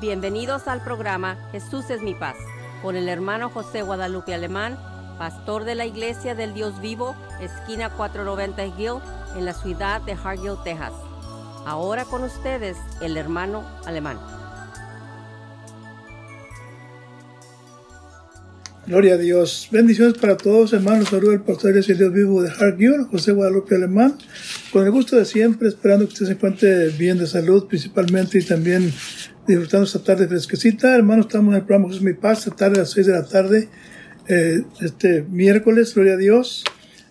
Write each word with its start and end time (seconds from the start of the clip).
Bienvenidos 0.00 0.68
al 0.68 0.84
programa 0.84 1.38
Jesús 1.52 1.88
es 1.88 2.02
mi 2.02 2.14
paz 2.14 2.36
con 2.82 2.96
el 2.96 3.08
hermano 3.08 3.48
José 3.48 3.80
Guadalupe 3.80 4.34
Alemán, 4.34 4.76
pastor 5.18 5.64
de 5.64 5.74
la 5.74 5.86
Iglesia 5.86 6.34
del 6.34 6.52
Dios 6.52 6.82
Vivo, 6.82 7.16
esquina 7.40 7.88
490 7.88 8.66
Hill, 8.78 9.00
en 9.38 9.46
la 9.46 9.54
ciudad 9.54 10.02
de 10.02 10.12
Hargill, 10.12 10.56
Texas. 10.64 10.92
Ahora 11.64 12.04
con 12.04 12.24
ustedes 12.24 12.76
el 13.00 13.16
hermano 13.16 13.64
Alemán. 13.86 14.18
Gloria 18.86 19.14
a 19.14 19.16
Dios. 19.16 19.68
Bendiciones 19.72 20.18
para 20.18 20.36
todos, 20.36 20.74
hermanos. 20.74 21.08
Saludos 21.08 21.36
al 21.36 21.42
pastor 21.42 21.72
de 21.72 21.94
Dios 21.94 22.12
Vivo 22.12 22.42
de 22.42 22.50
Hargill, 22.50 23.06
José 23.10 23.32
Guadalupe 23.32 23.74
Alemán. 23.74 24.16
Con 24.72 24.84
el 24.84 24.92
gusto 24.92 25.16
de 25.16 25.24
siempre, 25.24 25.68
esperando 25.68 26.06
que 26.06 26.12
usted 26.12 26.26
se 26.26 26.32
encuentre 26.32 26.90
bien 26.90 27.18
de 27.18 27.26
salud, 27.26 27.66
principalmente, 27.66 28.38
y 28.38 28.44
también 28.44 28.92
disfrutando 29.46 29.84
esta 29.84 30.02
tarde 30.02 30.26
fresquecita. 30.26 30.94
Hermanos, 30.94 31.26
estamos 31.26 31.54
en 31.54 31.60
el 31.60 31.66
programa 31.66 31.88
Jesús 31.88 32.02
Mi 32.02 32.14
Paz, 32.14 32.40
esta 32.40 32.56
tarde 32.56 32.76
a 32.76 32.78
las 32.80 32.90
6 32.90 33.06
de 33.06 33.12
la 33.12 33.24
tarde, 33.24 33.68
eh, 34.28 34.62
este 34.80 35.22
miércoles, 35.22 35.94
gloria 35.94 36.14
a 36.14 36.16
Dios. 36.16 36.64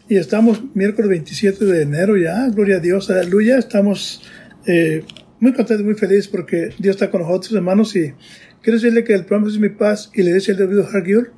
Y 0.10 0.18
estamos 0.18 0.62
miércoles 0.76 1.10
27 1.10 1.66
de 1.66 1.82
enero 1.82 2.18
ya, 2.18 2.48
gloria 2.50 2.78
a 2.78 2.80
Dios, 2.80 3.10
aleluya. 3.10 3.58
Estamos 3.58 4.22
eh, 4.68 5.04
muy 5.40 5.54
contentos, 5.54 5.86
muy 5.86 5.96
felices 5.96 6.28
porque 6.28 6.70
Dios 6.78 6.96
está 6.96 7.10
con 7.10 7.22
nosotros, 7.22 7.54
hermanos. 7.54 7.96
Y 7.96 8.14
quiero 8.62 8.78
decirle 8.78 9.04
que 9.04 9.14
el 9.14 9.26
programa 9.26 9.48
Jesús 9.48 9.62
Mi 9.62 9.70
Paz 9.70 10.12
y 10.14 10.22
la 10.22 10.30
iglesia 10.30 10.54
del 10.54 10.68
Debido 10.68 10.88
Hargill 10.88 11.30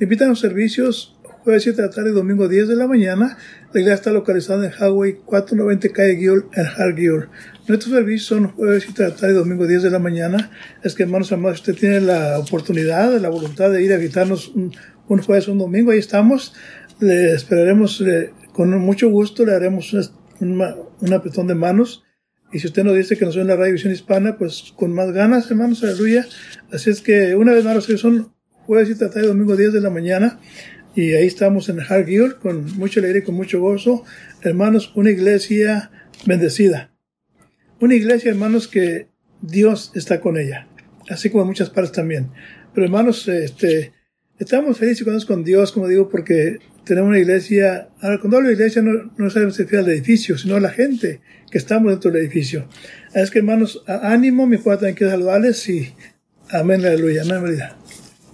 invitan 0.00 0.28
a 0.28 0.30
los 0.30 0.40
servicios 0.40 1.16
jueves 1.44 1.62
7 1.64 1.80
de 1.80 1.88
la 1.88 1.92
tarde, 1.92 2.12
domingo 2.12 2.48
10 2.48 2.68
de 2.68 2.76
la 2.76 2.86
mañana. 2.86 3.38
La 3.72 3.80
iglesia 3.80 3.94
está 3.94 4.12
localizada 4.12 4.66
en 4.66 4.72
Highway 4.72 5.14
490 5.24 5.88
Calle 5.94 6.16
Gill 6.16 6.44
en 6.52 6.66
Hargill. 6.66 7.28
Nuestros 7.66 7.94
servicios 7.94 8.26
son 8.26 8.48
jueves 8.48 8.86
y 8.86 8.92
tarde 8.92 9.30
y 9.30 9.32
domingo 9.32 9.66
10 9.66 9.84
de 9.84 9.90
la 9.90 9.98
mañana. 9.98 10.50
Es 10.82 10.94
que, 10.94 11.04
hermanos 11.04 11.32
amados, 11.32 11.60
usted 11.60 11.74
tiene 11.74 12.02
la 12.02 12.38
oportunidad, 12.38 13.18
la 13.18 13.30
voluntad 13.30 13.70
de 13.70 13.82
ir 13.82 13.94
a 13.94 13.96
visitarnos 13.96 14.48
un, 14.48 14.74
un 15.08 15.22
jueves 15.22 15.48
o 15.48 15.52
un 15.52 15.58
domingo. 15.58 15.90
Ahí 15.90 15.98
estamos. 15.98 16.52
Le 17.00 17.32
esperaremos 17.32 18.04
con 18.52 18.76
mucho 18.78 19.08
gusto. 19.08 19.46
Le 19.46 19.54
haremos 19.54 19.94
un 20.40 21.12
apretón 21.14 21.46
de 21.46 21.54
manos. 21.54 22.04
Y 22.52 22.58
si 22.58 22.66
usted 22.66 22.84
nos 22.84 22.94
dice 22.94 23.16
que 23.16 23.24
no 23.24 23.32
soy 23.32 23.40
en 23.40 23.48
la 23.48 23.56
Radio 23.56 23.72
Visión 23.72 23.94
Hispana, 23.94 24.36
pues 24.36 24.74
con 24.76 24.92
más 24.92 25.12
ganas, 25.12 25.50
hermanos, 25.50 25.82
aleluya. 25.82 26.26
Así 26.70 26.90
es 26.90 27.00
que, 27.00 27.34
una 27.36 27.52
vez 27.52 27.64
más, 27.64 27.84
son 27.84 28.34
jueves 28.66 28.90
y 28.90 28.98
tarde 28.98 29.22
y 29.24 29.26
domingo 29.26 29.56
10 29.56 29.72
de 29.72 29.80
la 29.80 29.88
mañana. 29.88 30.38
Y 30.94 31.14
ahí 31.14 31.26
estamos 31.26 31.68
en 31.68 31.80
Hargill 31.80 32.36
con 32.36 32.76
mucha 32.76 33.00
alegría 33.00 33.22
y 33.22 33.24
con 33.24 33.34
mucho 33.34 33.60
gozo. 33.60 34.04
Hermanos, 34.42 34.92
una 34.94 35.10
iglesia 35.10 35.90
bendecida 36.26 36.92
una 37.82 37.96
iglesia, 37.96 38.30
hermanos, 38.30 38.68
que 38.68 39.08
Dios 39.40 39.90
está 39.96 40.20
con 40.20 40.38
ella, 40.38 40.68
así 41.10 41.30
como 41.30 41.42
en 41.42 41.48
muchas 41.48 41.68
partes 41.68 41.90
también. 41.90 42.30
Pero 42.72 42.84
hermanos, 42.84 43.26
este, 43.26 43.92
estamos 44.38 44.78
felices 44.78 45.02
cuando 45.02 45.26
con 45.26 45.42
Dios, 45.42 45.72
como 45.72 45.88
digo, 45.88 46.08
porque 46.08 46.58
tenemos 46.84 47.08
una 47.08 47.18
iglesia, 47.18 47.88
ahora 48.00 48.20
cuando 48.20 48.36
hablo 48.36 48.50
de 48.50 48.54
iglesia 48.54 48.82
no, 48.82 49.12
no 49.16 49.30
se 49.30 49.44
refiere 49.44 49.78
al 49.78 49.90
edificio, 49.90 50.38
sino 50.38 50.54
a 50.54 50.60
la 50.60 50.70
gente 50.70 51.22
que 51.50 51.58
estamos 51.58 51.90
dentro 51.90 52.12
del 52.12 52.22
edificio. 52.22 52.68
Es 53.16 53.32
que 53.32 53.40
hermanos, 53.40 53.82
ánimo, 53.88 54.46
mi 54.46 54.58
padre 54.58 54.76
también 54.76 54.94
quiero 54.94 55.10
saludarles 55.10 55.68
y 55.68 55.92
amén, 56.50 56.86
aleluya, 56.86 57.22
amén, 57.22 57.38
aleluya. 57.38 57.76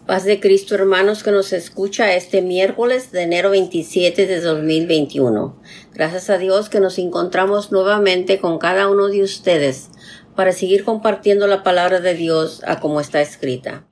Paz 0.09 0.25
de 0.25 0.41
Cristo, 0.41 0.75
hermanos, 0.75 1.23
que 1.23 1.33
nos 1.33 1.53
escucha 1.53 2.15
este 2.15 2.41
miércoles 2.41 3.13
de 3.13 3.25
enero 3.25 3.51
27 3.51 4.27
de 4.27 4.41
2021. 4.41 5.61
Gracias 5.93 6.31
a 6.31 6.39
Dios 6.39 6.71
que 6.71 6.81
nos 6.81 6.97
encontramos 6.97 7.73
nuevamente 7.73 8.39
con 8.39 8.59
cada 8.59 8.89
uno 8.89 9.09
de 9.09 9.23
ustedes 9.23 9.91
para 10.35 10.53
seguir 10.53 10.83
compartiendo 10.83 11.47
la 11.47 11.63
palabra 11.63 12.01
de 12.01 12.15
Dios 12.15 12.63
a 12.67 12.81
como 12.81 13.03
está 13.03 13.21
escrita. 13.21 13.87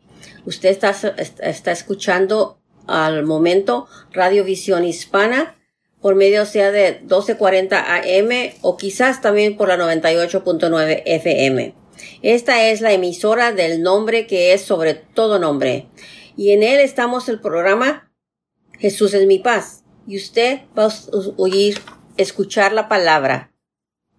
Usted 0.47 0.71
está, 0.71 0.95
está 1.19 1.71
escuchando 1.71 2.63
al 2.87 3.23
momento 3.27 3.87
Radio 4.11 4.43
Visión 4.43 4.87
Hispana 4.87 5.59
por 6.01 6.15
medio 6.15 6.47
sea 6.47 6.71
de 6.71 6.93
1240 7.01 7.95
AM 7.95 8.55
o 8.63 8.79
quizás 8.79 9.21
también 9.21 9.59
por 9.59 9.69
la 9.69 9.77
98.9 9.77 11.03
FM. 11.05 11.86
Esta 12.29 12.65
es 12.65 12.81
la 12.81 12.93
emisora 12.93 13.53
del 13.53 13.83
nombre 13.83 14.27
que 14.27 14.53
es 14.53 14.63
sobre 14.63 14.95
todo 14.95 15.39
nombre. 15.39 15.87
Y 16.37 16.51
en 16.51 16.65
él 16.65 16.81
estamos 16.81 17.29
el 17.29 17.41
programa 17.41 18.11
Jesús 18.81 19.15
es 19.15 19.29
mi 19.29 19.39
paz. 19.39 19.85
Y 20.09 20.17
usted 20.17 20.63
va 20.77 20.87
a 20.87 20.93
oír, 21.37 21.79
escuchar 22.17 22.73
la 22.73 22.89
palabra 22.89 23.53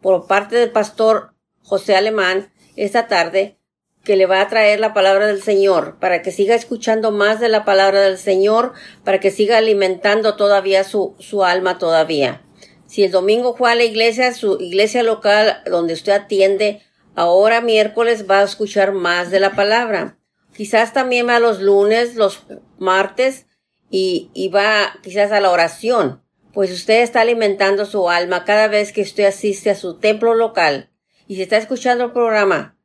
por 0.01 0.25
parte 0.25 0.55
del 0.55 0.71
pastor 0.71 1.33
José 1.61 1.97
Alemán 1.97 2.49
esta 2.77 3.09
tarde 3.09 3.57
que 4.05 4.15
le 4.15 4.25
va 4.25 4.39
a 4.39 4.47
traer 4.47 4.79
la 4.79 4.93
palabra 4.93 5.27
del 5.27 5.41
Señor 5.41 5.99
para 5.99 6.21
que 6.21 6.31
siga 6.31 6.55
escuchando 6.55 7.11
más 7.11 7.41
de 7.41 7.49
la 7.49 7.65
palabra 7.65 7.99
del 7.99 8.17
Señor, 8.17 8.71
para 9.03 9.19
que 9.19 9.31
siga 9.31 9.57
alimentando 9.57 10.37
todavía 10.37 10.85
su, 10.85 11.17
su 11.19 11.43
alma 11.43 11.77
todavía. 11.77 12.41
Si 12.85 13.03
el 13.03 13.11
domingo 13.11 13.53
fue 13.57 13.69
a 13.69 13.75
la 13.75 13.83
iglesia, 13.83 14.33
su 14.33 14.61
iglesia 14.61 15.03
local 15.03 15.61
donde 15.65 15.91
usted 15.91 16.13
atiende, 16.13 16.83
Ahora 17.17 17.61
miércoles 17.61 18.29
va 18.29 18.41
a 18.41 18.43
escuchar 18.43 18.91
más 18.91 19.31
de 19.31 19.39
la 19.39 19.55
palabra. 19.55 20.19
Quizás 20.55 20.93
también 20.93 21.27
va 21.27 21.39
los 21.39 21.59
lunes, 21.59 22.13
los 22.13 22.43
martes 22.77 23.47
y, 23.89 24.29
y 24.35 24.49
va 24.49 24.93
quizás 25.01 25.31
a 25.31 25.39
la 25.39 25.49
oración. 25.49 26.21
Pues 26.53 26.71
usted 26.71 27.01
está 27.01 27.21
alimentando 27.21 27.87
su 27.87 28.07
alma 28.07 28.45
cada 28.45 28.67
vez 28.67 28.93
que 28.93 29.01
usted 29.01 29.25
asiste 29.25 29.71
a 29.71 29.75
su 29.75 29.97
templo 29.97 30.35
local. 30.35 30.91
Y 31.25 31.37
si 31.37 31.41
está 31.41 31.57
escuchando 31.57 32.03
el 32.03 32.11
programa 32.11 32.77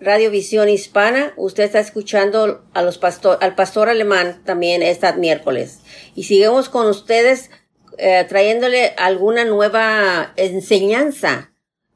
Radio 0.00 0.32
Visión 0.32 0.68
Hispana, 0.68 1.32
usted 1.36 1.62
está 1.62 1.78
escuchando 1.78 2.64
a 2.74 2.82
los 2.82 2.98
pastor, 2.98 3.38
al 3.40 3.54
pastor 3.54 3.88
alemán 3.88 4.42
también 4.44 4.82
esta 4.82 5.12
miércoles. 5.12 5.78
Y 6.16 6.24
seguimos 6.24 6.68
con 6.68 6.88
ustedes 6.88 7.52
eh, 7.98 8.26
trayéndole 8.28 8.94
alguna 8.96 9.44
nueva 9.44 10.32
enseñanza 10.34 11.49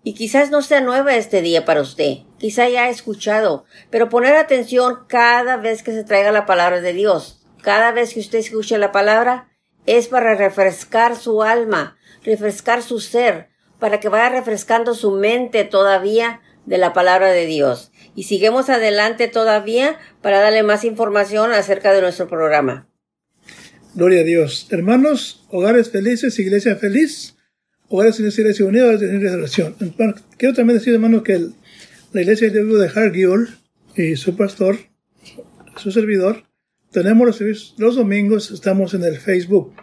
y 0.04 0.12
quizás 0.12 0.50
no 0.50 0.60
sea 0.60 0.82
nueva 0.82 1.16
este 1.16 1.40
día 1.40 1.64
para 1.64 1.80
usted, 1.80 2.18
quizá 2.38 2.68
ya 2.68 2.84
ha 2.84 2.90
escuchado, 2.90 3.64
pero 3.90 4.10
poner 4.10 4.36
atención 4.36 4.98
cada 5.08 5.56
vez 5.56 5.82
que 5.82 5.92
se 5.92 6.04
traiga 6.04 6.30
la 6.30 6.46
palabra 6.46 6.82
de 6.82 6.92
Dios. 6.92 7.40
Cada 7.62 7.90
vez 7.90 8.12
que 8.12 8.20
usted 8.20 8.38
escuche 8.38 8.76
la 8.76 8.92
palabra 8.92 9.48
es 9.86 10.08
para 10.08 10.34
refrescar 10.34 11.16
su 11.16 11.42
alma, 11.42 11.96
refrescar 12.22 12.82
su 12.82 13.00
ser, 13.00 13.48
para 13.78 13.98
que 13.98 14.10
vaya 14.10 14.28
refrescando 14.28 14.94
su 14.94 15.10
mente 15.12 15.64
todavía 15.64 16.42
de 16.66 16.76
la 16.76 16.92
palabra 16.92 17.32
de 17.32 17.46
Dios. 17.46 17.90
Y 18.14 18.24
sigamos 18.24 18.68
adelante 18.68 19.28
todavía 19.28 19.98
para 20.20 20.40
darle 20.40 20.62
más 20.62 20.84
información 20.84 21.52
acerca 21.52 21.92
de 21.92 22.02
nuestro 22.02 22.28
programa. 22.28 22.86
Gloria 23.94 24.20
a 24.20 24.24
Dios. 24.24 24.66
Hermanos, 24.70 25.46
hogares 25.50 25.90
felices, 25.90 26.38
iglesia 26.38 26.76
feliz. 26.76 27.33
Hogares 27.88 28.18
en 28.18 28.26
Iglesia 28.26 28.66
Hogares 28.66 29.02
en 29.02 29.20
Restauración. 29.20 29.76
quiero 30.38 30.54
también 30.54 30.78
decir, 30.78 30.94
hermano, 30.94 31.22
que 31.22 31.38
la 32.12 32.22
Iglesia 32.22 32.50
de 32.50 32.64
de 32.64 32.88
Hargill 32.88 33.48
y 33.96 34.16
su 34.16 34.36
pastor, 34.36 34.78
su 35.76 35.90
servidor, 35.90 36.44
tenemos 36.90 37.26
los 37.26 37.36
servicios 37.36 37.74
los 37.78 37.96
domingos, 37.96 38.50
estamos 38.50 38.94
en 38.94 39.04
el 39.04 39.16
Facebook. 39.16 39.74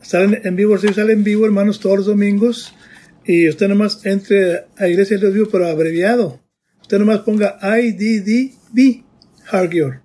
Salen 0.00 0.42
en 0.44 0.56
vivo, 0.56 0.76
si 0.76 0.88
salen 0.88 1.18
en 1.18 1.24
vivo, 1.24 1.46
hermanos, 1.46 1.80
todos 1.80 1.98
los 1.98 2.06
domingos. 2.06 2.74
Y 3.24 3.48
usted 3.48 3.68
nomás 3.68 4.04
entre 4.04 4.66
a 4.76 4.86
Iglesia 4.86 5.16
de 5.16 5.32
Dios 5.32 5.48
pero 5.50 5.66
abreviado. 5.66 6.40
Usted 6.82 6.98
nomás 6.98 7.20
ponga 7.20 7.58
IDDB 7.62 9.04
Hargill. 9.50 10.00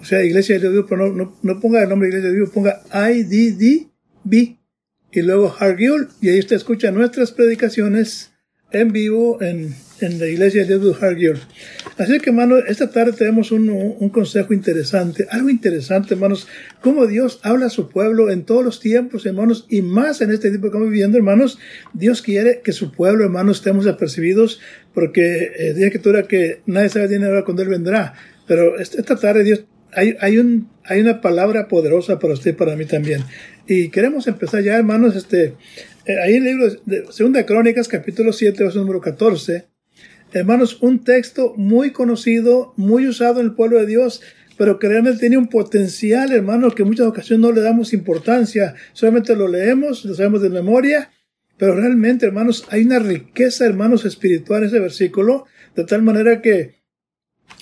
O 0.00 0.04
sea, 0.04 0.24
Iglesia 0.24 0.58
de 0.58 0.70
Dios, 0.70 0.86
pero 0.88 1.12
no, 1.12 1.38
no, 1.42 1.60
ponga 1.60 1.82
el 1.82 1.88
nombre 1.88 2.08
de 2.08 2.16
Iglesia 2.16 2.30
de 2.30 2.36
Dios, 2.36 2.50
ponga 2.50 2.80
IDDB 2.90 4.57
y 5.12 5.22
luego 5.22 5.54
Hargill, 5.58 6.08
y 6.20 6.28
ahí 6.28 6.38
usted 6.38 6.56
escucha 6.56 6.90
nuestras 6.90 7.32
predicaciones 7.32 8.32
en 8.70 8.92
vivo 8.92 9.40
en, 9.40 9.74
en 10.00 10.18
la 10.18 10.26
iglesia 10.26 10.64
de 10.64 10.78
Dios. 10.78 11.46
Así 11.96 12.18
que, 12.20 12.30
hermanos, 12.30 12.62
esta 12.68 12.90
tarde 12.90 13.12
tenemos 13.12 13.50
un, 13.50 13.70
un, 13.70 14.08
consejo 14.10 14.52
interesante, 14.52 15.26
algo 15.30 15.48
interesante, 15.48 16.14
hermanos, 16.14 16.46
cómo 16.82 17.06
Dios 17.06 17.40
habla 17.42 17.66
a 17.66 17.70
su 17.70 17.88
pueblo 17.88 18.30
en 18.30 18.44
todos 18.44 18.64
los 18.64 18.80
tiempos, 18.80 19.26
hermanos, 19.26 19.66
y 19.68 19.82
más 19.82 20.20
en 20.20 20.30
este 20.30 20.50
tiempo 20.50 20.66
que 20.66 20.68
estamos 20.68 20.90
viviendo, 20.90 21.16
hermanos. 21.16 21.58
Dios 21.94 22.22
quiere 22.22 22.60
que 22.62 22.72
su 22.72 22.92
pueblo, 22.92 23.24
hermanos, 23.24 23.58
estemos 23.58 23.86
apercibidos, 23.86 24.60
porque 24.92 25.50
eh, 25.58 25.98
tú 26.02 26.10
era 26.10 26.24
que 26.24 26.60
nadie 26.66 26.90
sabe 26.90 27.08
bien 27.08 27.24
ahora 27.24 27.44
cuando 27.44 27.62
Él 27.62 27.68
vendrá. 27.68 28.14
Pero 28.46 28.78
esta 28.78 29.16
tarde 29.16 29.44
Dios 29.44 29.64
hay, 29.92 30.16
hay, 30.20 30.38
un, 30.38 30.68
hay 30.84 31.00
una 31.00 31.20
palabra 31.20 31.68
poderosa 31.68 32.18
para 32.18 32.34
usted 32.34 32.50
y 32.50 32.54
para 32.54 32.76
mí 32.76 32.84
también. 32.84 33.22
Y 33.70 33.90
queremos 33.90 34.26
empezar 34.26 34.62
ya, 34.62 34.76
hermanos, 34.76 35.14
este, 35.14 35.54
eh, 36.06 36.18
ahí 36.24 36.36
en 36.36 36.46
el 36.46 36.56
libro 36.56 36.80
de 36.86 37.04
Segunda 37.12 37.44
Crónicas, 37.44 37.86
capítulo 37.86 38.32
7, 38.32 38.64
verso 38.64 38.78
número 38.78 39.02
14. 39.02 39.66
Hermanos, 40.32 40.78
un 40.80 41.04
texto 41.04 41.52
muy 41.54 41.90
conocido, 41.90 42.72
muy 42.78 43.06
usado 43.06 43.40
en 43.40 43.46
el 43.48 43.54
pueblo 43.54 43.78
de 43.78 43.84
Dios, 43.84 44.22
pero 44.56 44.78
que 44.78 44.88
realmente 44.88 45.20
tiene 45.20 45.36
un 45.36 45.48
potencial, 45.48 46.32
hermanos, 46.32 46.74
que 46.74 46.80
en 46.80 46.88
muchas 46.88 47.08
ocasiones 47.08 47.42
no 47.42 47.52
le 47.52 47.60
damos 47.60 47.92
importancia. 47.92 48.74
Solamente 48.94 49.36
lo 49.36 49.48
leemos, 49.48 50.02
lo 50.06 50.14
sabemos 50.14 50.40
de 50.40 50.48
memoria, 50.48 51.10
pero 51.58 51.74
realmente, 51.74 52.24
hermanos, 52.24 52.64
hay 52.70 52.84
una 52.84 53.00
riqueza, 53.00 53.66
hermanos, 53.66 54.06
espiritual 54.06 54.62
en 54.62 54.68
ese 54.68 54.78
versículo, 54.78 55.44
de 55.76 55.84
tal 55.84 56.00
manera 56.00 56.40
que 56.40 56.76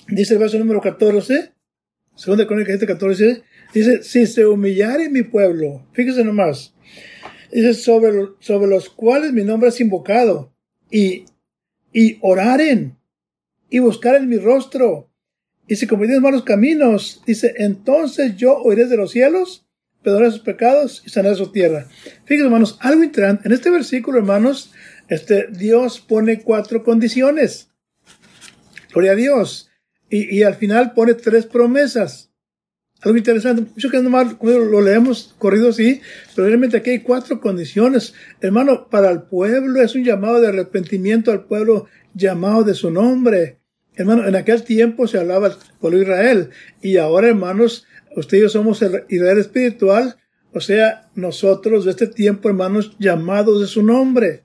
dice 0.07 0.35
el 0.35 0.39
verso 0.39 0.57
número 0.57 0.79
14, 0.79 1.51
segunda 2.15 2.47
crónica 2.47 2.71
7, 2.71 2.87
14, 2.87 3.43
dice, 3.73 4.03
si 4.03 4.25
se 4.27 4.45
humillare 4.45 5.09
mi 5.09 5.23
pueblo, 5.23 5.85
fíjese 5.93 6.23
nomás, 6.23 6.73
dice, 7.51 7.73
sobre, 7.73 8.29
sobre 8.39 8.67
los 8.67 8.89
cuales 8.89 9.33
mi 9.33 9.43
nombre 9.43 9.69
es 9.69 9.79
invocado, 9.79 10.53
y, 10.89 11.25
y 11.93 12.17
oraren, 12.21 12.97
y 13.69 13.79
buscaren 13.79 14.29
mi 14.29 14.37
rostro, 14.37 15.09
y 15.67 15.75
si 15.75 15.85
cometieron 15.85 16.23
malos 16.23 16.43
caminos, 16.43 17.21
dice, 17.25 17.53
entonces 17.57 18.37
yo 18.37 18.55
oiré 18.57 18.85
de 18.85 18.95
los 18.95 19.11
cielos, 19.11 19.65
perdonaré 20.01 20.31
sus 20.31 20.39
pecados 20.39 21.03
y 21.05 21.09
sanaré 21.09 21.35
su 21.35 21.51
tierra. 21.51 21.87
Fíjense, 22.23 22.45
hermanos, 22.45 22.77
algo 22.79 23.03
interesante. 23.03 23.47
En 23.47 23.53
este 23.53 23.69
versículo, 23.69 24.19
hermanos, 24.19 24.71
este, 25.09 25.47
Dios 25.51 25.99
pone 25.99 26.41
cuatro 26.41 26.83
condiciones. 26.83 27.69
Gloria 28.93 29.11
a 29.11 29.15
Dios. 29.15 29.69
Y, 30.09 30.33
y 30.33 30.43
al 30.43 30.55
final 30.55 30.93
pone 30.93 31.13
tres 31.15 31.45
promesas. 31.45 32.26
Algo 33.01 33.17
interesante. 33.17 33.61
Mucho 33.61 33.89
que 33.89 34.01
nomás 34.01 34.35
lo 34.41 34.81
leemos 34.81 35.35
corrido 35.37 35.69
así, 35.69 36.01
pero 36.35 36.47
realmente 36.47 36.77
aquí 36.77 36.91
hay 36.91 36.99
cuatro 36.99 37.39
condiciones. 37.39 38.13
Hermano, 38.41 38.87
para 38.89 39.11
el 39.11 39.23
pueblo 39.23 39.81
es 39.81 39.95
un 39.95 40.03
llamado 40.03 40.41
de 40.41 40.47
arrepentimiento 40.47 41.31
al 41.31 41.45
pueblo 41.45 41.87
llamado 42.13 42.63
de 42.63 42.73
su 42.73 42.89
nombre. 42.89 43.59
Hermano, 43.95 44.27
en 44.27 44.35
aquel 44.35 44.63
tiempo 44.63 45.07
se 45.07 45.19
hablaba 45.19 45.47
el 45.47 45.91
de 45.91 46.01
Israel. 46.01 46.49
Y 46.81 46.97
ahora, 46.97 47.29
hermanos, 47.29 47.85
ustedes 48.15 48.41
y 48.41 48.43
yo 48.43 48.49
somos 48.49 48.81
el 48.81 49.03
Israel 49.09 49.39
espiritual. 49.39 50.17
O 50.53 50.59
sea, 50.59 51.09
nosotros 51.15 51.85
de 51.85 51.91
este 51.91 52.07
tiempo, 52.07 52.49
hermanos, 52.49 52.95
llamados 52.99 53.61
de 53.61 53.67
su 53.67 53.83
nombre. 53.83 54.43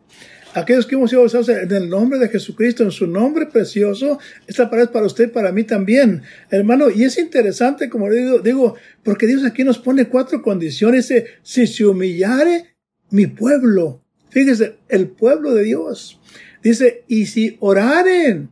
Aquellos 0.55 0.85
que 0.85 0.97
hemos 0.97 1.09
sido 1.09 1.23
bautizados 1.23 1.49
en 1.49 1.73
el 1.73 1.89
nombre 1.89 2.19
de 2.19 2.29
Jesucristo, 2.29 2.83
en 2.83 2.91
su 2.91 3.07
nombre 3.07 3.47
precioso, 3.47 4.19
esta 4.47 4.69
palabra 4.69 4.85
es 4.85 4.91
para 4.91 5.07
usted 5.07 5.33
para 5.33 5.51
mí 5.51 5.65
también, 5.65 6.23
hermano. 6.51 6.91
Y 6.91 7.05
es 7.05 7.17
interesante, 7.17 7.89
como 7.89 8.11
digo, 8.11 8.39
digo, 8.41 8.77
porque 9.03 9.27
Dios 9.27 9.45
aquí 9.45 9.65
nos 9.65 9.79
pone 9.79 10.09
cuatro 10.09 10.43
condiciones. 10.43 11.09
Dice, 11.09 11.27
si 11.43 11.67
se 11.67 11.87
humillare 11.87 12.77
mi 13.11 13.27
pueblo, 13.29 14.03
fíjese, 14.29 14.77
el 14.89 15.09
pueblo 15.09 15.55
de 15.55 15.63
Dios. 15.63 16.21
Dice, 16.63 17.05
y 17.09 17.27
si 17.27 17.57
oraren, 17.61 18.51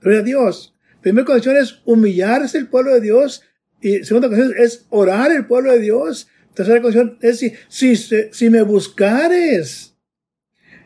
gloria 0.00 0.20
a 0.20 0.24
Dios. 0.24 0.74
Primera 1.02 1.26
condición 1.26 1.56
es 1.58 1.80
humillarse 1.84 2.56
el 2.56 2.68
pueblo 2.68 2.94
de 2.94 3.02
Dios. 3.02 3.42
Y 3.82 4.04
segunda 4.04 4.28
condición 4.28 4.54
es 4.58 4.86
orar 4.88 5.30
el 5.30 5.44
pueblo 5.44 5.72
de 5.72 5.80
Dios. 5.80 6.28
Tercera 6.54 6.80
condición 6.80 7.18
es 7.20 7.38
si, 7.38 7.52
si, 7.68 7.96
si 8.30 8.48
me 8.48 8.62
buscares. 8.62 9.91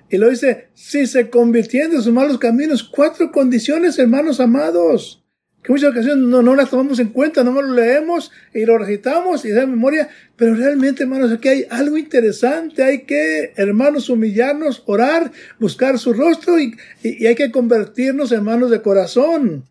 Y 0.08 0.18
lo 0.18 0.30
dice, 0.30 0.68
si 0.74 1.06
se 1.06 1.30
convirtiendo 1.30 1.96
en 1.96 2.02
sus 2.02 2.12
malos 2.12 2.38
caminos, 2.38 2.84
cuatro 2.84 3.32
condiciones, 3.32 3.98
hermanos 3.98 4.40
amados, 4.40 5.24
que 5.66 5.72
muchas 5.72 5.90
ocasiones 5.90 6.28
no, 6.28 6.42
no 6.42 6.54
las 6.54 6.70
tomamos 6.70 7.00
en 7.00 7.08
cuenta, 7.08 7.42
no 7.42 7.50
lo 7.50 7.72
leemos 7.72 8.30
y 8.54 8.64
lo 8.64 8.78
recitamos 8.78 9.44
y 9.44 9.50
da 9.50 9.66
memoria, 9.66 10.08
pero 10.36 10.54
realmente, 10.54 11.02
hermanos, 11.02 11.32
aquí 11.32 11.48
hay 11.48 11.66
algo 11.70 11.98
interesante, 11.98 12.84
hay 12.84 13.02
que, 13.02 13.52
hermanos, 13.56 14.08
humillarnos, 14.08 14.84
orar, 14.86 15.32
buscar 15.58 15.98
su 15.98 16.12
rostro 16.12 16.60
y, 16.60 16.76
y, 17.02 17.26
hay 17.26 17.34
que 17.34 17.50
convertirnos, 17.50 18.30
hermanos, 18.30 18.70
de 18.70 18.80
corazón. 18.80 19.64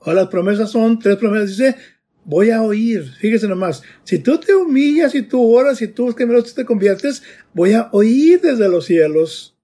O 0.00 0.12
las 0.12 0.28
promesas 0.28 0.70
son, 0.70 0.98
tres 0.98 1.16
promesas, 1.16 1.48
dice, 1.48 1.76
voy 2.24 2.50
a 2.50 2.62
oír. 2.62 3.04
Fíjese 3.18 3.48
nomás, 3.48 3.82
si 4.04 4.18
tú 4.18 4.38
te 4.38 4.54
humillas 4.54 5.14
y 5.14 5.22
tú 5.22 5.42
oras 5.42 5.82
y 5.82 5.88
tú 5.88 6.12
te 6.12 6.64
conviertes, 6.64 7.22
voy 7.52 7.72
a 7.72 7.88
oír 7.92 8.40
desde 8.40 8.68
los 8.68 8.86
cielos. 8.86 9.56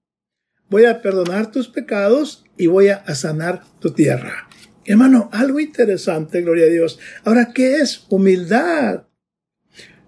Voy 0.69 0.85
a 0.85 1.01
perdonar 1.01 1.51
tus 1.51 1.69
pecados 1.69 2.45
y 2.57 2.67
voy 2.67 2.89
a 2.89 3.15
sanar 3.15 3.63
tu 3.79 3.91
tierra. 3.91 4.47
Hermano, 4.85 5.29
algo 5.33 5.59
interesante, 5.59 6.41
gloria 6.41 6.65
a 6.65 6.69
Dios. 6.69 6.99
Ahora, 7.23 7.51
¿qué 7.53 7.75
es 7.77 8.05
humildad? 8.09 9.03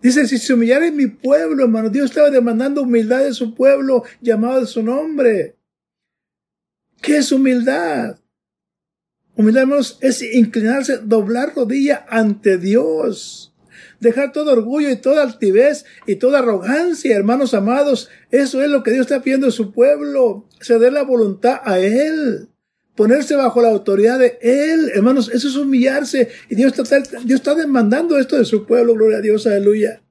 Dice, 0.01 0.25
si 0.27 0.37
se 0.37 0.53
humillara 0.53 0.87
en 0.87 0.95
mi 0.95 1.07
pueblo, 1.07 1.63
hermano, 1.63 1.89
Dios 1.89 2.09
estaba 2.09 2.29
demandando 2.29 2.83
humildad 2.83 3.23
de 3.23 3.33
su 3.33 3.53
pueblo, 3.53 4.03
llamado 4.21 4.61
de 4.61 4.67
su 4.67 4.81
nombre. 4.81 5.57
¿Qué 7.01 7.17
es 7.17 7.31
humildad? 7.31 8.17
Humildad, 9.39 9.61
hermanos, 9.61 9.97
es 10.01 10.21
inclinarse, 10.21 10.97
doblar 10.97 11.55
rodilla 11.55 12.05
ante 12.09 12.57
Dios. 12.57 13.53
Dejar 14.01 14.33
todo 14.33 14.51
orgullo 14.51 14.89
y 14.89 14.97
toda 14.97 15.23
altivez 15.23 15.85
y 16.05 16.17
toda 16.17 16.39
arrogancia, 16.39 17.15
hermanos 17.15 17.53
amados. 17.53 18.09
Eso 18.31 18.61
es 18.61 18.69
lo 18.69 18.83
que 18.83 18.91
Dios 18.91 19.05
está 19.05 19.21
pidiendo 19.21 19.45
de 19.45 19.53
su 19.53 19.71
pueblo. 19.71 20.45
Ceder 20.59 20.91
la 20.91 21.03
voluntad 21.03 21.61
a 21.63 21.79
Él. 21.79 22.49
Ponerse 22.95 23.37
bajo 23.37 23.61
la 23.61 23.69
autoridad 23.69 24.19
de 24.19 24.39
Él. 24.41 24.91
Hermanos, 24.93 25.31
eso 25.33 25.47
es 25.47 25.55
humillarse. 25.55 26.27
Y 26.49 26.55
Dios 26.55 26.77
está, 26.77 26.99
Dios 26.99 27.39
está 27.39 27.55
demandando 27.55 28.19
esto 28.19 28.35
de 28.35 28.43
su 28.43 28.65
pueblo. 28.65 28.93
Gloria 28.93 29.19
a 29.19 29.21
Dios, 29.21 29.47
aleluya. 29.47 30.01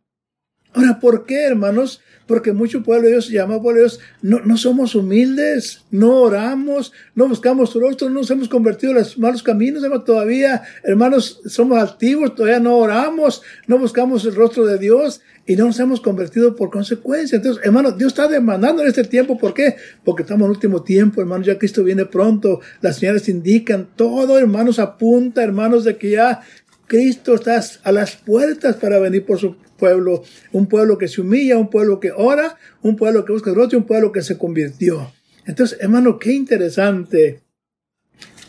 Ahora, 0.74 1.00
¿por 1.00 1.26
qué, 1.26 1.44
hermanos? 1.44 2.00
porque 2.28 2.52
mucho 2.52 2.82
pueblo 2.82 3.06
de 3.06 3.14
Dios, 3.14 3.30
llama 3.30 3.60
pueblo 3.60 3.80
de 3.80 3.88
Dios, 3.88 4.00
no, 4.20 4.40
no 4.40 4.58
somos 4.58 4.94
humildes, 4.94 5.80
no 5.90 6.14
oramos, 6.20 6.92
no 7.14 7.26
buscamos 7.26 7.70
su 7.70 7.80
rostro, 7.80 8.10
no 8.10 8.20
nos 8.20 8.30
hemos 8.30 8.50
convertido 8.50 8.92
en 8.92 8.98
los 8.98 9.18
malos 9.18 9.42
caminos, 9.42 9.82
hermanos, 9.82 10.04
todavía, 10.04 10.62
hermanos, 10.84 11.40
somos 11.46 11.82
activos, 11.82 12.34
todavía 12.34 12.60
no 12.60 12.76
oramos, 12.76 13.42
no 13.66 13.78
buscamos 13.78 14.26
el 14.26 14.34
rostro 14.34 14.66
de 14.66 14.78
Dios 14.78 15.22
y 15.46 15.56
no 15.56 15.64
nos 15.64 15.80
hemos 15.80 16.02
convertido 16.02 16.54
por 16.54 16.68
consecuencia. 16.68 17.36
Entonces, 17.36 17.64
hermanos, 17.64 17.96
Dios 17.96 18.12
está 18.12 18.28
demandando 18.28 18.82
en 18.82 18.88
este 18.88 19.04
tiempo, 19.04 19.38
¿por 19.38 19.54
qué? 19.54 19.76
Porque 20.04 20.22
estamos 20.22 20.44
en 20.44 20.50
último 20.50 20.82
tiempo, 20.82 21.22
hermanos, 21.22 21.46
ya 21.46 21.58
Cristo 21.58 21.82
viene 21.82 22.04
pronto, 22.04 22.60
las 22.82 22.98
señales 22.98 23.26
indican, 23.30 23.88
todo, 23.96 24.38
hermanos, 24.38 24.78
apunta, 24.78 25.42
hermanos, 25.42 25.84
de 25.84 25.96
que 25.96 26.10
ya 26.10 26.42
Cristo 26.88 27.34
está 27.34 27.62
a 27.84 27.92
las 27.92 28.16
puertas 28.16 28.76
para 28.76 28.98
venir 28.98 29.24
por 29.24 29.38
su 29.38 29.56
pueblo, 29.76 30.24
un 30.52 30.66
pueblo 30.66 30.98
que 30.98 31.06
se 31.06 31.20
humilla, 31.20 31.58
un 31.58 31.70
pueblo 31.70 32.00
que 32.00 32.10
ora, 32.10 32.56
un 32.82 32.96
pueblo 32.96 33.24
que 33.24 33.32
busca 33.32 33.50
el 33.50 33.56
rostro, 33.56 33.78
un 33.78 33.86
pueblo 33.86 34.10
que 34.10 34.22
se 34.22 34.36
convirtió. 34.36 35.12
Entonces, 35.46 35.78
hermano, 35.80 36.18
qué 36.18 36.32
interesante. 36.32 37.42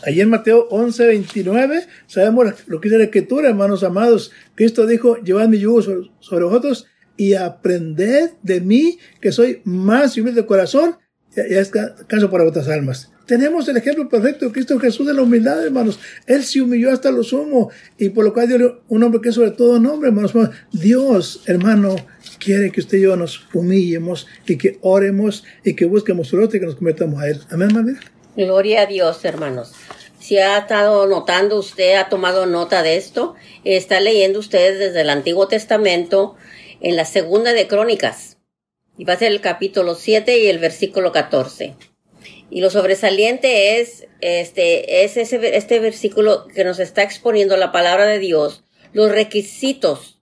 Allí 0.03 0.21
en 0.21 0.30
Mateo 0.30 0.68
11, 0.69 1.07
29, 1.07 1.86
sabemos 2.07 2.53
lo 2.68 2.80
que 2.80 2.88
dice 2.88 2.97
la 2.97 3.03
escritura, 3.06 3.50
hermanos 3.50 3.83
amados. 3.83 4.31
Cristo 4.56 4.88
dijo, 4.88 5.18
llevad 5.18 5.50
mi 5.50 5.59
yugo 5.59 5.81
sobre, 5.81 6.09
sobre 6.19 6.45
vosotros 6.45 6.88
y 7.18 7.33
aprended 7.33 8.31
de 8.41 8.62
mí, 8.62 8.97
que 9.19 9.33
soy 9.33 9.62
más 9.65 10.18
humilde 10.18 10.41
de 10.41 10.47
corazón, 10.47 10.95
y 11.36 11.54
es 11.54 11.70
caso 11.70 12.30
para 12.30 12.44
vuestras 12.44 12.68
almas. 12.68 13.10
Tenemos 13.26 13.68
el 13.68 13.78
ejemplo 13.78 14.10
perfecto 14.10 14.48
de 14.48 14.52
Cristo 14.52 14.80
Jesús 14.80 15.06
de 15.06 15.14
la 15.14 15.22
humildad, 15.22 15.64
hermanos. 15.64 16.00
Él 16.26 16.44
se 16.44 16.62
humilló 16.62 16.92
hasta 16.92 17.12
lo 17.12 17.24
sumo 17.24 17.70
y 17.98 18.10
por 18.10 18.25
lo 18.25 18.34
cual 18.34 18.48
dio 18.48 18.82
un 18.88 19.03
hombre 19.03 19.22
que 19.22 19.30
es 19.30 19.36
sobre 19.36 19.51
todo 19.51 19.80
nombre, 19.80 20.10
hermanos. 20.10 20.34
Dios, 20.72 21.44
hermano, 21.46 21.96
quiere 22.39 22.72
que 22.72 22.80
usted 22.80 22.98
y 22.98 23.01
yo 23.01 23.15
nos 23.15 23.46
humillemos 23.53 24.25
y 24.48 24.58
que 24.58 24.80
oremos 24.82 25.44
y 25.63 25.75
que 25.75 25.86
busquemos 25.86 26.27
su 26.27 26.38
rostro 26.38 26.58
y 26.58 26.60
que 26.62 26.65
nos 26.65 26.75
convertamos 26.75 27.22
a 27.22 27.27
Él. 27.27 27.39
Amén, 27.51 27.70
hermano. 27.70 28.00
Gloria 28.36 28.82
a 28.82 28.86
Dios, 28.88 29.24
hermanos. 29.24 29.74
Si 30.20 30.38
ha 30.38 30.58
estado 30.58 31.06
notando 31.06 31.58
usted, 31.58 31.96
ha 31.96 32.10
tomado 32.10 32.46
nota 32.46 32.82
de 32.82 32.98
esto, 32.98 33.36
está 33.63 34.00
leyendo 34.00 34.39
usted 34.39 34.80
desde 34.80 35.01
el 35.01 35.10
Antiguo 35.10 35.48
Testamento 35.48 36.36
en 36.82 36.96
la 36.96 37.06
segunda 37.06 37.53
de 37.53 37.68
Crónicas. 37.68 38.28
Y 39.00 39.06
va 39.06 39.13
a 39.13 39.18
ser 39.18 39.32
el 39.32 39.39
capítulo 39.39 39.96
7 39.96 40.39
y 40.39 40.48
el 40.48 40.60
versículo 40.60 41.13
14. 41.13 41.74
Y 42.50 42.60
lo 42.60 42.70
sobresaliente 42.70 43.79
es, 43.79 44.06
este, 44.20 45.06
es 45.06 45.15
ese, 45.15 45.56
este 45.56 45.79
versículo 45.79 46.50
que 46.50 46.65
nos 46.65 46.79
está 46.79 47.01
exponiendo 47.01 47.56
la 47.56 47.72
palabra 47.72 48.08
de 48.08 48.20
Dios, 48.20 48.65
los 48.91 49.10
requisitos 49.10 50.22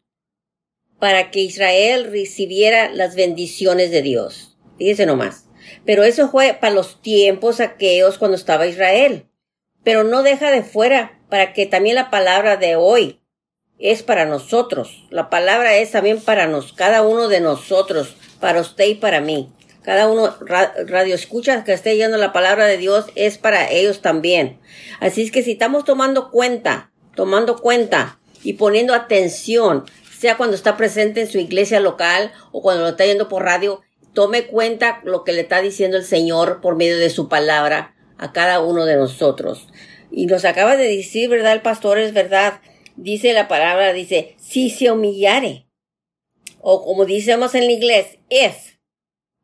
para 0.99 1.31
que 1.31 1.39
Israel 1.39 2.11
recibiera 2.11 2.91
las 2.91 3.15
bendiciones 3.15 3.89
de 3.89 4.03
Dios. 4.03 4.59
Fíjese 4.77 5.07
nomás. 5.07 5.45
Pero 5.83 6.03
eso 6.03 6.29
fue 6.29 6.55
para 6.61 6.75
los 6.75 7.01
tiempos 7.01 7.59
aquellos 7.61 8.19
cuando 8.19 8.37
estaba 8.37 8.67
Israel. 8.67 9.25
Pero 9.83 10.03
no 10.03 10.21
deja 10.21 10.51
de 10.51 10.61
fuera 10.61 11.19
para 11.31 11.51
que 11.51 11.65
también 11.65 11.95
la 11.95 12.11
palabra 12.11 12.57
de 12.57 12.75
hoy 12.75 13.21
es 13.79 14.03
para 14.03 14.25
nosotros. 14.25 15.05
La 15.09 15.29
palabra 15.29 15.77
es 15.77 15.91
también 15.91 16.19
para 16.19 16.47
nos, 16.47 16.73
cada 16.73 17.01
uno 17.01 17.27
de 17.27 17.39
nosotros, 17.39 18.15
para 18.39 18.61
usted 18.61 18.85
y 18.85 18.95
para 18.95 19.21
mí 19.21 19.49
cada 19.87 20.09
uno 20.09 20.35
radio 20.41 21.15
escucha 21.15 21.63
que 21.63 21.71
esté 21.71 21.95
yendo 21.95 22.17
la 22.17 22.33
palabra 22.33 22.65
de 22.65 22.77
Dios 22.77 23.05
es 23.15 23.37
para 23.37 23.71
ellos 23.71 24.01
también. 24.01 24.59
Así 24.99 25.21
es 25.23 25.31
que 25.31 25.43
si 25.43 25.53
estamos 25.53 25.85
tomando 25.85 26.29
cuenta, 26.29 26.91
tomando 27.15 27.55
cuenta 27.55 28.19
y 28.43 28.55
poniendo 28.55 28.93
atención, 28.93 29.85
sea 30.19 30.35
cuando 30.35 30.57
está 30.57 30.75
presente 30.75 31.21
en 31.21 31.31
su 31.31 31.37
iglesia 31.37 31.79
local 31.79 32.33
o 32.51 32.61
cuando 32.61 32.83
lo 32.83 32.89
está 32.89 33.05
yendo 33.05 33.29
por 33.29 33.45
radio, 33.45 33.79
tome 34.11 34.47
cuenta 34.47 34.99
lo 35.05 35.23
que 35.23 35.31
le 35.31 35.39
está 35.39 35.61
diciendo 35.61 35.95
el 35.95 36.03
Señor 36.03 36.59
por 36.59 36.75
medio 36.75 36.97
de 36.97 37.09
su 37.09 37.29
palabra 37.29 37.95
a 38.17 38.33
cada 38.33 38.59
uno 38.59 38.83
de 38.83 38.97
nosotros. 38.97 39.69
Y 40.11 40.25
nos 40.25 40.43
acaba 40.43 40.75
de 40.75 40.97
decir, 40.97 41.29
¿verdad? 41.29 41.53
El 41.53 41.61
pastor 41.61 41.97
es 41.97 42.11
verdad. 42.11 42.59
Dice 42.97 43.31
la 43.33 43.47
palabra, 43.47 43.93
dice, 43.93 44.35
si 44.39 44.69
se 44.69 44.91
humillare. 44.91 45.67
O 46.59 46.83
como 46.83 47.05
decimos 47.05 47.55
en 47.55 47.69
inglés, 47.69 48.17
if 48.29 48.77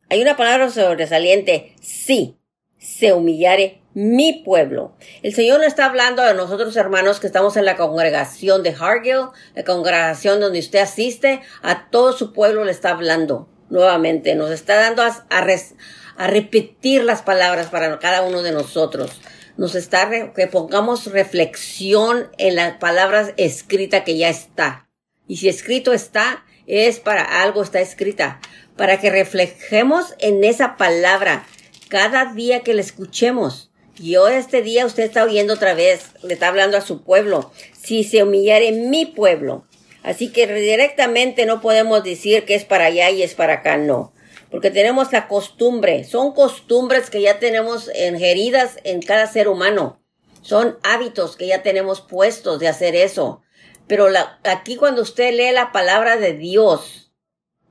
hay 0.09 0.21
una 0.21 0.35
palabra 0.35 0.69
sobresaliente, 0.69 1.73
sí. 1.81 2.37
se 2.77 3.13
humillare 3.13 3.81
mi 3.93 4.43
pueblo. 4.43 4.95
El 5.21 5.33
Señor 5.33 5.59
no 5.59 5.65
está 5.65 5.85
hablando 5.85 6.21
a 6.21 6.33
nosotros 6.33 6.75
hermanos 6.75 7.19
que 7.19 7.27
estamos 7.27 7.55
en 7.57 7.65
la 7.65 7.77
congregación 7.77 8.61
de 8.63 8.75
Hargill, 8.77 9.29
la 9.55 9.63
congregación 9.63 10.39
donde 10.39 10.59
usted 10.59 10.79
asiste, 10.79 11.41
a 11.61 11.89
todo 11.89 12.13
su 12.13 12.33
pueblo 12.33 12.63
le 12.63 12.71
está 12.71 12.89
hablando 12.89 13.47
nuevamente, 13.69 14.35
nos 14.35 14.51
está 14.51 14.75
dando 14.75 15.01
a, 15.03 15.25
a 15.29 16.27
repetir 16.27 17.03
las 17.03 17.21
palabras 17.21 17.67
para 17.67 17.97
cada 17.99 18.23
uno 18.23 18.41
de 18.41 18.51
nosotros. 18.51 19.21
Nos 19.57 19.75
está 19.75 20.09
que 20.33 20.47
pongamos 20.47 21.07
reflexión 21.07 22.29
en 22.37 22.55
las 22.55 22.77
palabras 22.77 23.33
escritas 23.37 24.03
que 24.03 24.17
ya 24.17 24.29
está. 24.29 24.89
Y 25.27 25.37
si 25.37 25.47
escrito 25.47 25.93
está, 25.93 26.43
es 26.65 26.99
para 26.99 27.41
algo 27.43 27.61
está 27.61 27.79
escrita, 27.79 28.39
para 28.75 28.99
que 28.99 29.09
reflejemos 29.09 30.15
en 30.19 30.43
esa 30.43 30.75
palabra 30.77 31.45
cada 31.89 32.33
día 32.33 32.61
que 32.61 32.73
la 32.73 32.81
escuchemos. 32.81 33.71
Y 33.99 34.15
hoy 34.15 34.33
este 34.33 34.63
día 34.63 34.85
usted 34.85 35.03
está 35.03 35.23
oyendo 35.23 35.53
otra 35.53 35.75
vez, 35.75 36.05
le 36.23 36.33
está 36.33 36.47
hablando 36.47 36.77
a 36.77 36.81
su 36.81 37.03
pueblo. 37.03 37.51
Si 37.79 38.03
se 38.03 38.23
humillare 38.23 38.71
mi 38.71 39.05
pueblo. 39.05 39.67
Así 40.01 40.31
que 40.31 40.47
directamente 40.47 41.45
no 41.45 41.61
podemos 41.61 42.03
decir 42.03 42.43
que 42.45 42.55
es 42.55 42.65
para 42.65 42.85
allá 42.85 43.11
y 43.11 43.23
es 43.23 43.35
para 43.35 43.53
acá, 43.55 43.77
no. 43.77 44.12
Porque 44.53 44.69
tenemos 44.69 45.11
la 45.11 45.27
costumbre. 45.27 46.03
Son 46.03 46.31
costumbres 46.31 47.09
que 47.09 47.23
ya 47.23 47.39
tenemos 47.39 47.89
ingeridas 47.89 48.77
en 48.83 49.01
cada 49.01 49.25
ser 49.25 49.47
humano. 49.47 49.99
Son 50.43 50.77
hábitos 50.83 51.35
que 51.35 51.47
ya 51.47 51.63
tenemos 51.63 52.01
puestos 52.01 52.59
de 52.59 52.67
hacer 52.67 52.95
eso. 52.95 53.41
Pero 53.87 54.05
aquí 54.43 54.75
cuando 54.75 55.01
usted 55.01 55.33
lee 55.33 55.51
la 55.53 55.71
palabra 55.71 56.17
de 56.17 56.33
Dios, 56.33 57.11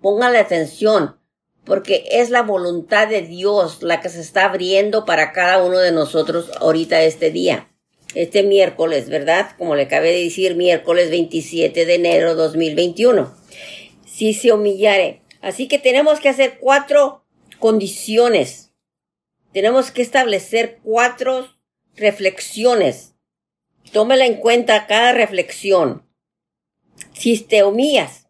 póngale 0.00 0.38
atención 0.38 1.20
porque 1.64 2.04
es 2.10 2.30
la 2.30 2.42
voluntad 2.42 3.06
de 3.06 3.22
Dios 3.22 3.84
la 3.84 4.00
que 4.00 4.08
se 4.08 4.20
está 4.20 4.46
abriendo 4.46 5.04
para 5.04 5.30
cada 5.30 5.62
uno 5.62 5.78
de 5.78 5.92
nosotros 5.92 6.50
ahorita 6.58 7.04
este 7.04 7.30
día. 7.30 7.68
Este 8.16 8.42
miércoles, 8.42 9.08
¿verdad? 9.08 9.52
Como 9.56 9.76
le 9.76 9.84
acabé 9.84 10.10
de 10.10 10.24
decir, 10.24 10.56
miércoles 10.56 11.10
27 11.10 11.86
de 11.86 11.94
enero 11.94 12.34
2021. 12.34 13.32
Si 14.04 14.34
se 14.34 14.50
humillare. 14.50 15.21
Así 15.42 15.68
que 15.68 15.78
tenemos 15.78 16.20
que 16.20 16.28
hacer 16.30 16.58
cuatro 16.58 17.26
condiciones. 17.58 18.72
Tenemos 19.52 19.90
que 19.90 20.00
establecer 20.00 20.78
cuatro 20.82 21.54
reflexiones. 21.94 23.14
Tómela 23.92 24.24
en 24.24 24.36
cuenta 24.36 24.86
cada 24.86 25.12
reflexión. 25.12 26.08
Si 27.12 27.38
te 27.40 27.64
humillas, 27.64 28.28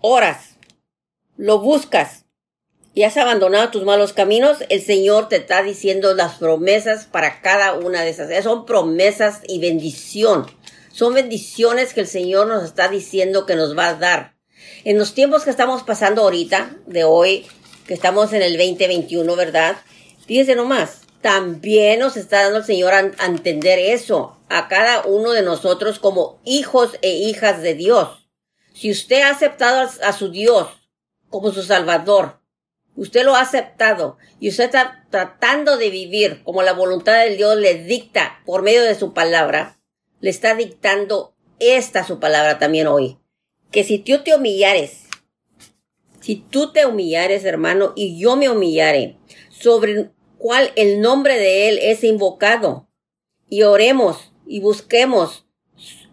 oras, 0.00 0.56
lo 1.36 1.60
buscas, 1.60 2.26
y 2.96 3.02
has 3.02 3.18
abandonado 3.18 3.70
tus 3.70 3.84
malos 3.84 4.14
caminos, 4.14 4.64
el 4.70 4.80
Señor 4.80 5.28
te 5.28 5.36
está 5.36 5.62
diciendo 5.62 6.14
las 6.14 6.38
promesas 6.38 7.04
para 7.04 7.42
cada 7.42 7.74
una 7.74 8.00
de 8.00 8.08
esas. 8.08 8.42
Son 8.42 8.64
promesas 8.64 9.42
y 9.46 9.58
bendición. 9.58 10.46
Son 10.92 11.12
bendiciones 11.12 11.92
que 11.92 12.00
el 12.00 12.06
Señor 12.06 12.46
nos 12.46 12.64
está 12.64 12.88
diciendo 12.88 13.44
que 13.44 13.54
nos 13.54 13.76
va 13.76 13.88
a 13.88 13.94
dar. 13.96 14.35
En 14.84 14.98
los 14.98 15.14
tiempos 15.14 15.44
que 15.44 15.50
estamos 15.50 15.82
pasando 15.82 16.22
ahorita, 16.22 16.76
de 16.86 17.04
hoy, 17.04 17.46
que 17.86 17.94
estamos 17.94 18.32
en 18.32 18.42
el 18.42 18.56
2021, 18.56 19.36
¿verdad? 19.36 19.76
Fíjese 20.26 20.54
nomás, 20.54 21.02
también 21.20 22.00
nos 22.00 22.16
está 22.16 22.42
dando 22.42 22.58
el 22.58 22.64
Señor 22.64 22.94
a, 22.94 23.00
entender 23.26 23.78
eso 23.78 24.38
a 24.48 24.68
cada 24.68 25.04
uno 25.04 25.32
de 25.32 25.42
nosotros 25.42 25.98
como 25.98 26.40
hijos 26.44 26.98
e 27.02 27.10
hijas 27.10 27.62
de 27.62 27.74
Dios. 27.74 28.28
Si 28.74 28.90
usted 28.90 29.22
ha 29.22 29.30
aceptado 29.30 29.88
a 30.02 30.12
su 30.12 30.30
Dios 30.30 30.68
como 31.30 31.52
su 31.52 31.62
Salvador, 31.62 32.40
Usted 32.96 33.24
lo 33.24 33.36
ha 33.36 33.42
aceptado 33.42 34.16
y 34.40 34.48
usted 34.48 34.64
está 34.64 35.04
tratando 35.10 35.76
de 35.76 35.90
vivir 35.90 36.42
como 36.44 36.62
la 36.62 36.72
voluntad 36.72 37.18
de 37.18 37.36
Dios 37.36 37.56
le 37.56 37.84
dicta 37.84 38.40
por 38.46 38.62
medio 38.62 38.82
de 38.82 38.94
su 38.94 39.12
palabra. 39.12 39.78
Le 40.20 40.30
está 40.30 40.54
dictando 40.54 41.34
esta 41.58 42.04
su 42.04 42.18
palabra 42.18 42.58
también 42.58 42.86
hoy. 42.86 43.18
Que 43.70 43.84
si 43.84 43.98
tú 43.98 44.22
te 44.22 44.34
humillares, 44.34 45.04
si 46.20 46.36
tú 46.36 46.72
te 46.72 46.86
humillares, 46.86 47.44
hermano, 47.44 47.92
y 47.94 48.18
yo 48.18 48.36
me 48.36 48.48
humillare, 48.48 49.18
sobre 49.50 50.10
cual 50.38 50.72
el 50.76 51.00
nombre 51.00 51.38
de 51.38 51.68
Él 51.68 51.78
es 51.80 52.04
invocado, 52.04 52.88
y 53.48 53.62
oremos 53.62 54.32
y 54.46 54.60
busquemos 54.60 55.46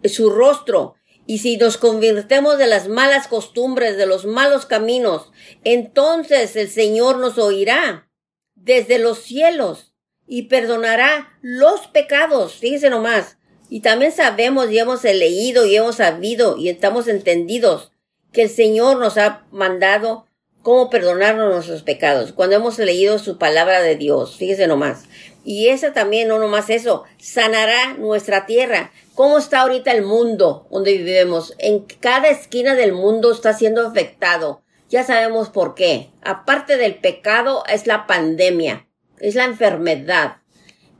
su 0.04 0.30
rostro 0.30 0.94
y 1.26 1.38
si 1.38 1.56
nos 1.56 1.78
convirtemos 1.78 2.58
de 2.58 2.66
las 2.66 2.88
malas 2.88 3.28
costumbres, 3.28 3.96
de 3.96 4.06
los 4.06 4.26
malos 4.26 4.66
caminos, 4.66 5.30
entonces 5.64 6.54
el 6.56 6.68
Señor 6.68 7.18
nos 7.18 7.38
oirá 7.38 8.10
desde 8.54 8.98
los 8.98 9.22
cielos 9.22 9.94
y 10.26 10.42
perdonará 10.42 11.38
los 11.40 11.86
pecados. 11.86 12.54
Fíjense 12.54 12.90
nomás. 12.90 13.38
Y 13.74 13.80
también 13.80 14.12
sabemos 14.12 14.70
y 14.70 14.78
hemos 14.78 15.02
leído 15.02 15.66
y 15.66 15.74
hemos 15.74 15.96
sabido 15.96 16.56
y 16.56 16.68
estamos 16.68 17.08
entendidos 17.08 17.90
que 18.32 18.42
el 18.42 18.48
Señor 18.48 18.98
nos 19.00 19.18
ha 19.18 19.46
mandado 19.50 20.28
cómo 20.62 20.90
perdonarnos 20.90 21.52
nuestros 21.52 21.82
pecados. 21.82 22.30
Cuando 22.30 22.54
hemos 22.54 22.78
leído 22.78 23.18
su 23.18 23.36
palabra 23.36 23.82
de 23.82 23.96
Dios, 23.96 24.36
fíjese 24.36 24.68
nomás. 24.68 25.06
Y 25.44 25.70
esa 25.70 25.92
también, 25.92 26.28
no 26.28 26.38
nomás 26.38 26.70
eso, 26.70 27.02
sanará 27.18 27.94
nuestra 27.94 28.46
tierra. 28.46 28.92
¿Cómo 29.16 29.38
está 29.38 29.62
ahorita 29.62 29.90
el 29.90 30.04
mundo 30.04 30.68
donde 30.70 30.96
vivimos? 30.96 31.52
En 31.58 31.80
cada 31.80 32.28
esquina 32.28 32.76
del 32.76 32.92
mundo 32.92 33.32
está 33.32 33.54
siendo 33.54 33.84
afectado. 33.84 34.62
Ya 34.88 35.02
sabemos 35.02 35.48
por 35.48 35.74
qué. 35.74 36.10
Aparte 36.22 36.76
del 36.76 36.94
pecado 36.94 37.64
es 37.68 37.88
la 37.88 38.06
pandemia, 38.06 38.86
es 39.18 39.34
la 39.34 39.46
enfermedad. 39.46 40.43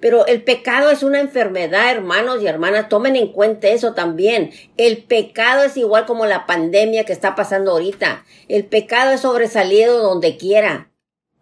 Pero 0.05 0.27
el 0.27 0.43
pecado 0.43 0.91
es 0.91 1.03
una 1.03 1.19
enfermedad, 1.19 1.91
hermanos 1.91 2.43
y 2.43 2.47
hermanas. 2.47 2.91
Tomen 2.91 3.17
en 3.17 3.29
cuenta 3.29 3.69
eso 3.69 3.95
también. 3.95 4.51
El 4.77 4.99
pecado 4.99 5.63
es 5.63 5.79
igual 5.79 6.05
como 6.05 6.27
la 6.27 6.45
pandemia 6.45 7.05
que 7.05 7.15
está 7.15 7.35
pasando 7.35 7.71
ahorita. 7.71 8.27
El 8.49 8.67
pecado 8.67 9.13
es 9.13 9.23
sobresalido 9.23 10.03
donde 10.03 10.37
quiera. 10.37 10.93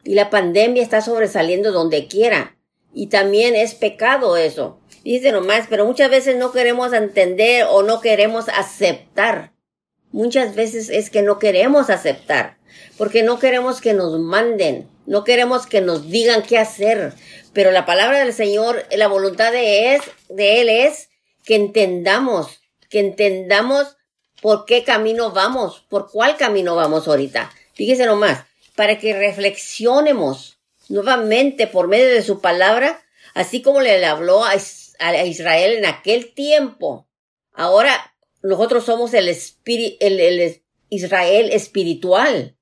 Y 0.05 0.15
la 0.15 0.31
pandemia 0.31 0.81
está 0.81 1.01
sobresaliendo 1.01 1.73
donde 1.73 2.07
quiera. 2.07 2.57
Y 2.95 3.09
también 3.09 3.57
es 3.57 3.75
pecado 3.75 4.37
eso. 4.37 4.79
Dice 5.03 5.33
nomás, 5.33 5.67
pero 5.69 5.85
muchas 5.85 6.09
veces 6.09 6.37
no 6.37 6.53
queremos 6.53 6.93
entender 6.93 7.67
o 7.69 7.83
no 7.83 8.01
queremos 8.01 8.49
aceptar. 8.49 9.53
Muchas 10.13 10.55
veces 10.55 10.89
es 10.89 11.11
que 11.11 11.23
no 11.23 11.41
queremos 11.41 11.91
aceptar, 11.91 12.59
porque 12.99 13.23
no 13.23 13.39
queremos 13.39 13.81
que 13.81 13.95
nos 13.95 14.21
manden, 14.21 14.87
no 15.07 15.25
queremos 15.25 15.67
que 15.67 15.81
nos 15.81 16.11
digan 16.11 16.43
qué 16.43 16.59
hacer. 16.59 17.15
Pero 17.53 17.71
la 17.71 17.85
palabra 17.85 18.21
del 18.21 18.33
Señor, 18.33 18.87
la 18.91 19.09
voluntad 19.09 19.53
de, 19.53 19.95
es, 19.95 20.03
de 20.29 20.61
Él 20.61 20.69
es 20.69 21.11
que 21.45 21.55
entendamos, 21.55 22.61
que 22.89 23.01
entendamos 23.01 23.97
por 24.41 24.65
qué 24.65 24.85
camino 24.85 25.31
vamos, 25.31 25.85
por 25.89 26.11
cuál 26.11 26.37
camino 26.37 26.75
vamos 26.75 27.07
ahorita. 27.07 27.53
Fíjese 27.75 28.07
nomás, 28.07 28.45
para 28.75 28.99
que 28.99 29.17
reflexionemos 29.17 30.59
nuevamente 30.89 31.67
por 31.67 31.89
medio 31.89 32.09
de 32.09 32.23
su 32.23 32.41
palabra, 32.41 33.03
así 33.35 33.63
como 33.63 33.81
le 33.81 34.05
habló 34.05 34.45
a, 34.45 34.57
Israel 34.57 35.73
en 35.75 35.87
aquel 35.87 36.33
tiempo. 36.33 37.09
Ahora 37.53 38.15
nosotros 38.43 38.85
somos 38.85 39.15
el, 39.15 39.29
el 39.29 40.63
Israel 40.89 41.51
espiritual. 41.53 42.57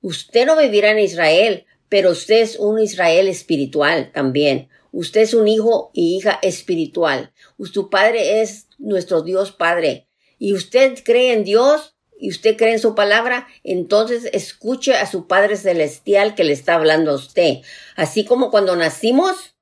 Usted 0.00 0.46
no 0.46 0.56
vivirá 0.56 0.90
en 0.90 0.98
Israel, 0.98 1.66
pero 1.90 2.12
usted 2.12 2.40
es 2.40 2.56
un 2.56 2.80
Israel 2.80 3.28
espiritual 3.28 4.10
también. 4.14 4.70
Usted 4.92 5.20
es 5.20 5.34
un 5.34 5.46
hijo 5.46 5.90
y 5.92 6.16
hija 6.16 6.38
espiritual. 6.40 7.32
Su 7.70 7.90
padre 7.90 8.40
es 8.40 8.68
nuestro 8.78 9.20
Dios 9.22 9.52
Padre. 9.52 10.06
Y 10.38 10.54
usted 10.54 10.98
cree 11.04 11.34
en 11.34 11.44
Dios, 11.44 11.94
y 12.18 12.30
usted 12.30 12.56
cree 12.56 12.72
en 12.72 12.78
su 12.78 12.94
palabra, 12.94 13.48
entonces 13.64 14.28
escuche 14.32 14.94
a 14.94 15.06
su 15.06 15.26
Padre 15.26 15.56
Celestial 15.56 16.34
que 16.34 16.44
le 16.44 16.52
está 16.52 16.74
hablando 16.74 17.10
a 17.10 17.14
usted. 17.14 17.58
Así 17.96 18.24
como 18.24 18.50
cuando 18.50 18.76
nacimos, 18.76 19.56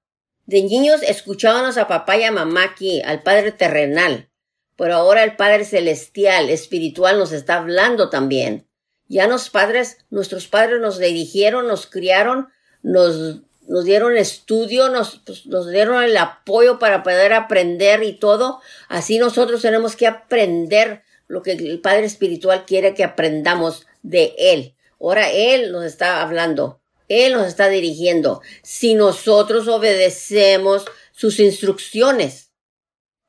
de 0.46 0.62
niños 0.62 1.02
escuchábamos 1.02 1.78
a 1.78 1.88
papá 1.88 2.16
y 2.16 2.24
a 2.24 2.32
mamá 2.32 2.64
aquí, 2.64 3.00
al 3.02 3.22
Padre 3.22 3.52
terrenal. 3.52 4.28
Pero 4.76 4.94
ahora 4.94 5.24
el 5.24 5.36
Padre 5.36 5.64
Celestial, 5.64 6.50
espiritual, 6.50 7.18
nos 7.18 7.32
está 7.32 7.56
hablando 7.56 8.10
también. 8.10 8.67
Ya 9.08 9.26
los 9.26 9.50
padres, 9.50 9.98
nuestros 10.10 10.46
padres 10.46 10.80
nos 10.80 10.98
dirigieron, 10.98 11.66
nos 11.66 11.86
criaron, 11.86 12.48
nos, 12.82 13.40
nos 13.66 13.84
dieron 13.84 14.16
estudio, 14.16 14.90
nos, 14.90 15.20
pues, 15.24 15.46
nos 15.46 15.70
dieron 15.70 16.02
el 16.02 16.16
apoyo 16.16 16.78
para 16.78 17.02
poder 17.02 17.32
aprender 17.32 18.02
y 18.02 18.12
todo. 18.12 18.60
Así 18.88 19.18
nosotros 19.18 19.62
tenemos 19.62 19.96
que 19.96 20.06
aprender 20.06 21.02
lo 21.26 21.42
que 21.42 21.52
el 21.52 21.80
Padre 21.80 22.06
Espiritual 22.06 22.64
quiere 22.66 22.94
que 22.94 23.04
aprendamos 23.04 23.86
de 24.02 24.34
Él. 24.38 24.74
Ahora 25.00 25.30
Él 25.30 25.72
nos 25.72 25.84
está 25.84 26.22
hablando, 26.22 26.80
Él 27.08 27.32
nos 27.32 27.46
está 27.46 27.68
dirigiendo. 27.68 28.42
Si 28.62 28.94
nosotros 28.94 29.68
obedecemos 29.68 30.84
sus 31.12 31.40
instrucciones 31.40 32.50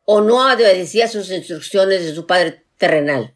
o 0.05 0.21
no 0.21 0.51
obedecía 0.51 1.07
sus 1.07 1.31
instrucciones 1.31 2.03
de 2.03 2.15
su 2.15 2.25
Padre 2.25 2.65
terrenal. 2.77 3.35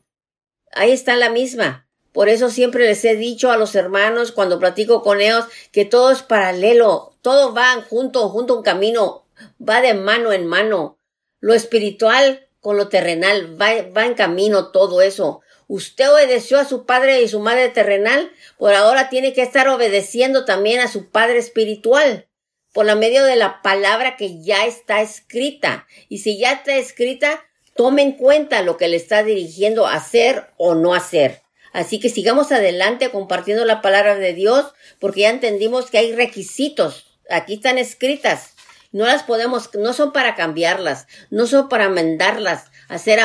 Ahí 0.72 0.92
está 0.92 1.16
la 1.16 1.30
misma. 1.30 1.83
Por 2.14 2.30
eso 2.30 2.50
siempre 2.52 2.86
les 2.86 3.04
he 3.06 3.16
dicho 3.16 3.52
a 3.52 3.58
los 3.58 3.76
hermanos 3.76 4.32
cuando 4.32 4.60
platico 4.60 5.02
con 5.02 5.20
ellos 5.20 5.46
que 5.72 5.84
todo 5.84 6.12
es 6.12 6.22
paralelo, 6.22 7.16
todo 7.22 7.54
va 7.54 7.84
junto, 7.90 8.30
junto 8.30 8.54
a 8.54 8.58
un 8.58 8.64
camino, 8.64 9.26
va 9.60 9.82
de 9.82 9.96
mano 9.96 10.32
en 10.32 10.46
mano. 10.46 11.00
Lo 11.40 11.54
espiritual 11.54 12.48
con 12.62 12.78
lo 12.78 12.88
terrenal, 12.88 13.60
va, 13.62 13.72
va 13.92 14.06
en 14.06 14.14
camino 14.14 14.72
todo 14.72 15.02
eso. 15.02 15.42
Usted 15.68 16.12
obedeció 16.12 16.60
a 16.60 16.66
su 16.66 16.86
padre 16.86 17.22
y 17.22 17.28
su 17.28 17.40
madre 17.40 17.70
terrenal, 17.70 18.32
por 18.58 18.74
ahora 18.74 19.10
tiene 19.10 19.34
que 19.34 19.42
estar 19.42 19.68
obedeciendo 19.68 20.46
también 20.46 20.80
a 20.80 20.88
su 20.88 21.10
padre 21.10 21.40
espiritual, 21.40 22.28
por 22.74 22.86
la 22.86 22.96
medio 22.96 23.26
de 23.26 23.36
la 23.36 23.62
palabra 23.62 24.18
que 24.18 24.42
ya 24.42 24.66
está 24.66 25.02
escrita. 25.02 25.88
Y 26.10 26.20
si 26.20 26.38
ya 26.38 26.54
está 26.54 26.76
escrita, 26.76 27.46
tome 27.76 28.04
en 28.04 28.14
cuenta 28.14 28.62
lo 28.62 28.78
que 28.78 28.88
le 28.88 28.98
está 28.98 29.24
dirigiendo 29.24 29.88
a 29.88 29.96
hacer 29.96 30.48
o 30.58 30.76
no 30.76 30.94
hacer. 30.94 31.43
Así 31.74 32.00
que 32.00 32.10
sigamos 32.10 32.52
adelante 32.52 33.10
compartiendo 33.10 33.66
la 33.66 33.82
palabra 33.82 34.16
de 34.16 34.34
Dios 34.34 34.74
porque 35.00 35.22
ya 35.22 35.32
entendimos 35.32 35.90
que 35.90 35.98
hay 35.98 36.16
requisitos. 36.16 37.08
Aquí 37.30 37.56
están 37.56 37.80
escritas. 37.80 38.54
No 38.92 39.06
las 39.06 39.24
podemos, 39.24 39.72
no 39.74 39.92
son 39.92 40.14
para 40.14 40.36
cambiarlas, 40.36 41.08
no 41.32 41.48
son 41.48 41.68
para 41.68 41.86
amendarlas, 41.86 42.66
hacer 42.90 43.20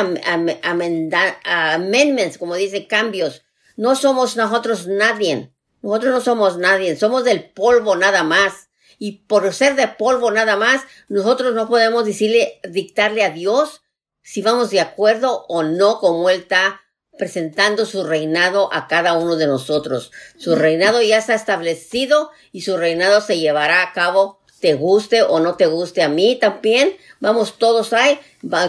amendments, 1.45 2.38
como 2.38 2.55
dice, 2.55 2.87
cambios. 2.87 3.45
No 3.76 3.95
somos 3.95 4.35
nosotros 4.37 4.87
nadie. 4.87 5.52
Nosotros 5.83 6.14
no 6.14 6.21
somos 6.23 6.57
nadie. 6.57 6.97
Somos 6.97 7.25
del 7.25 7.50
polvo 7.50 7.97
nada 7.97 8.25
más. 8.25 8.71
Y 8.99 9.26
por 9.26 9.52
ser 9.52 9.76
de 9.76 9.88
polvo 9.88 10.31
nada 10.31 10.57
más, 10.57 10.83
nosotros 11.09 11.55
no 11.55 11.69
podemos 11.69 12.07
decirle, 12.07 12.61
dictarle 12.69 13.23
a 13.23 13.31
Dios 13.31 13.83
si 14.23 14.40
vamos 14.40 14.71
de 14.71 14.81
acuerdo 14.81 15.45
o 15.49 15.62
no 15.62 16.00
como 16.00 16.31
Él 16.31 16.40
está 16.40 16.81
presentando 17.19 17.85
su 17.85 18.05
reinado 18.05 18.73
a 18.73 18.89
cada 18.89 19.15
uno 19.15 19.37
de 19.37 19.47
nosotros. 19.47 20.13
Su 20.37 20.55
reinado 20.55 21.03
ya 21.03 21.19
está 21.19 21.35
establecido 21.35 22.31
y 22.53 22.63
su 22.63 22.77
reinado 22.77 23.21
se 23.21 23.39
llevará 23.39 23.83
a 23.83 23.93
cabo, 23.93 24.41
te 24.61 24.75
guste 24.75 25.23
o 25.23 25.41
no 25.41 25.57
te 25.57 25.67
guste 25.67 26.03
a 26.03 26.09
mí 26.09 26.37
también. 26.37 26.97
Vamos 27.21 27.59
todos 27.59 27.93
ahí, 27.93 28.19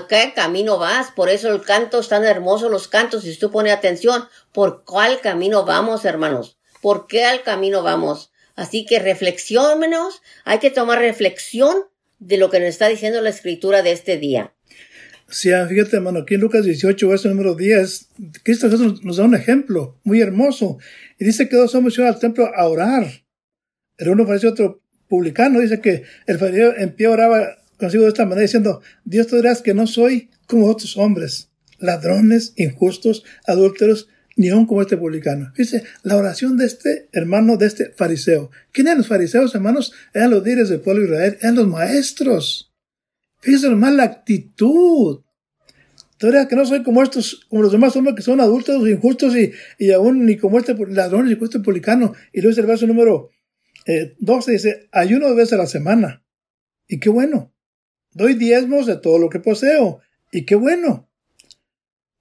¿qué 0.08 0.34
camino 0.36 0.77
vas? 0.77 1.12
Por 1.12 1.29
eso 1.29 1.50
el 1.50 1.62
canto 1.62 2.01
tan 2.01 2.25
hermoso, 2.25 2.70
los 2.70 2.88
cantos, 2.88 3.24
si 3.24 3.38
tú 3.38 3.51
pones 3.51 3.74
atención, 3.74 4.27
¿por 4.51 4.84
cuál 4.84 5.22
camino 5.22 5.65
vamos, 5.65 6.06
hermanos? 6.06 6.58
¿Por 6.82 7.08
qué 7.08 7.25
al 7.25 7.44
camino 7.44 7.84
vamos? 7.84 8.32
Así 8.56 8.86
que 8.86 9.00
reflexionemos, 9.00 10.22
hay 10.44 10.60
que 10.60 10.72
tomar 10.72 11.00
reflexión 11.00 11.86
de 12.20 12.38
lo 12.38 12.50
que 12.50 12.60
nos 12.60 12.70
está 12.70 12.88
diciendo 12.88 13.22
la 13.22 13.29
escritura 13.29 13.82
de 13.82 13.91
este 13.91 14.18
día. 14.18 14.53
Sí, 15.31 15.50
fíjate, 15.67 15.98
hermano, 15.98 16.19
aquí 16.19 16.36
en 16.36 16.41
Lucas 16.41 16.65
18, 16.65 17.07
verso 17.07 17.29
número 17.29 17.55
10, 17.55 18.09
Cristo 18.43 18.67
nos 19.03 19.17
da 19.17 19.24
un 19.24 19.36
ejemplo 19.36 20.00
muy 20.03 20.21
hermoso. 20.21 20.77
Y 21.19 21.25
dice 21.25 21.48
que 21.48 21.55
dos 21.55 21.75
hombres 21.75 21.98
iban 21.98 22.13
al 22.13 22.19
templo 22.19 22.50
a 22.55 22.67
orar. 22.67 23.05
El 23.98 24.09
uno 24.09 24.25
parece 24.25 24.48
otro 24.48 24.81
publicano. 25.07 25.59
Dice 25.59 25.81
que 25.81 26.03
el 26.25 26.39
fariseo 26.39 26.75
en 26.77 26.93
pie 26.93 27.07
oraba 27.07 27.57
consigo 27.77 28.03
de 28.03 28.09
esta 28.09 28.25
manera, 28.25 28.41
diciendo, 28.41 28.81
Dios 29.05 29.27
te 29.27 29.36
dirás 29.36 29.62
que 29.62 29.74
no 29.74 29.88
soy 29.88 30.29
como 30.48 30.67
otros 30.67 30.98
hombres, 30.98 31.50
ladrones, 31.77 32.53
injustos, 32.57 33.24
adúlteros, 33.45 34.09
ni 34.36 34.50
aun 34.50 34.65
como 34.65 34.81
este 34.81 34.98
publicano. 34.98 35.51
Dice, 35.57 35.83
la 36.03 36.15
oración 36.15 36.57
de 36.57 36.65
este 36.65 37.09
hermano, 37.12 37.57
de 37.57 37.67
este 37.67 37.91
fariseo. 37.91 38.51
¿Quién 38.71 38.88
eran 38.88 39.00
los 39.00 39.07
fariseos, 39.07 39.53
hermanos? 39.53 39.93
Eran 40.13 40.31
los 40.31 40.43
líderes 40.43 40.69
del 40.69 40.79
pueblo 40.79 41.01
de 41.01 41.07
Israel, 41.09 41.38
eran 41.41 41.55
los 41.55 41.67
maestros. 41.67 42.68
Fíjese 43.39 43.69
nomás 43.69 43.93
la 43.93 44.03
actitud. 44.03 45.22
Todavía 46.17 46.48
que 46.48 46.55
no 46.55 46.65
soy 46.65 46.84
como 46.84 47.01
estos, 47.01 47.46
como 47.48 47.62
los 47.62 47.72
demás 47.72 47.96
hombres 47.96 48.15
que 48.15 48.22
son 48.22 48.41
adultos, 48.41 48.88
injustos 48.88 49.36
y, 49.38 49.53
y 49.77 49.91
aún 49.91 50.25
ni 50.25 50.36
como 50.36 50.60
este 50.60 50.75
ladrón 50.88 51.31
y 51.31 51.36
como 51.36 51.46
este 51.46 51.60
publicano. 51.60 52.13
Y 52.34 52.41
luego 52.41 52.50
dice 52.50 52.62
el 52.62 52.67
verso 52.67 52.88
número 52.88 53.29
eh, 53.86 54.15
12, 54.19 54.51
dice, 54.51 54.89
ayuno 54.91 55.27
dos 55.27 55.38
veces 55.38 55.53
a 55.53 55.58
la 55.58 55.67
semana. 55.67 56.24
Y 56.88 57.00
qué 57.00 57.10
bueno. 57.10 57.53
Doy 58.12 58.34
diezmos 58.34 58.86
de 58.86 58.98
todo 58.98 59.17
lo 59.17 59.29
que 59.29 59.39
poseo. 59.39 60.01
Y 60.31 60.46
qué 60.46 60.55
bueno. 60.55 61.10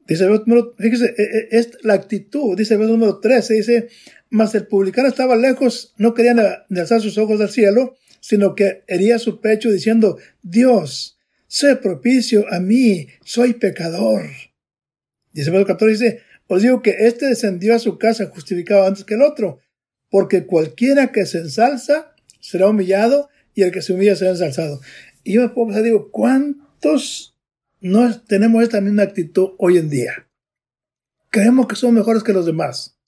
Dice 0.07 0.25
el 0.25 0.31
verso 0.31 0.45
número, 0.47 0.75
fíjese, 0.79 1.07
eh, 1.07 1.15
eh, 1.19 1.49
es 1.51 1.73
la 1.83 1.95
actitud. 1.95 2.57
Dice 2.57 2.75
el 2.75 2.81
verso 2.81 2.95
número 2.95 3.21
13, 3.21 3.55
dice, 3.55 3.89
mas 4.31 4.55
el 4.55 4.67
publicano 4.67 5.09
estaba 5.09 5.37
lejos, 5.37 5.95
no 5.99 6.15
quería 6.15 6.65
alzar 6.71 7.01
sus 7.01 7.19
ojos 7.19 7.41
al 7.41 7.51
cielo, 7.51 7.97
sino 8.21 8.55
que 8.55 8.85
hería 8.87 9.19
su 9.19 9.41
pecho 9.41 9.71
diciendo, 9.71 10.19
Dios, 10.43 11.18
sé 11.49 11.75
propicio 11.77 12.47
a 12.53 12.61
mí, 12.61 13.09
soy 13.25 13.55
pecador. 13.55 14.27
Dice 15.33 15.51
el 15.51 15.67
14, 15.67 15.93
dice, 15.93 16.23
os 16.47 16.63
digo 16.63 16.83
que 16.83 17.07
éste 17.07 17.27
descendió 17.27 17.75
a 17.75 17.79
su 17.79 17.99
casa 17.99 18.27
justificado 18.27 18.87
antes 18.87 19.05
que 19.05 19.15
el 19.15 19.23
otro, 19.23 19.59
porque 20.11 20.47
cualquiera 20.47 21.11
que 21.13 21.27
se 21.27 21.39
ensalza 21.39 22.15
será 22.41 22.69
humillado 22.69 23.29
y 23.55 23.63
el 23.63 23.73
que 23.73 23.83
se 23.83 23.93
humilla 23.93 24.15
será 24.15 24.31
ensalzado. 24.31 24.81
Y 25.25 25.35
yo 25.35 25.43
me 25.43 25.49
puedo 25.49 25.69
pensar, 25.69 25.83
digo, 25.83 26.11
¿cuántos 26.11 27.37
no 27.81 28.21
tenemos 28.23 28.63
esta 28.63 28.81
misma 28.81 29.03
actitud 29.03 29.51
hoy 29.59 29.79
en 29.79 29.91
día? 29.91 30.29
Creemos 31.31 31.67
que 31.67 31.77
somos 31.77 31.97
mejores 31.97 32.23
que 32.23 32.33
los 32.33 32.47
demás. 32.47 32.99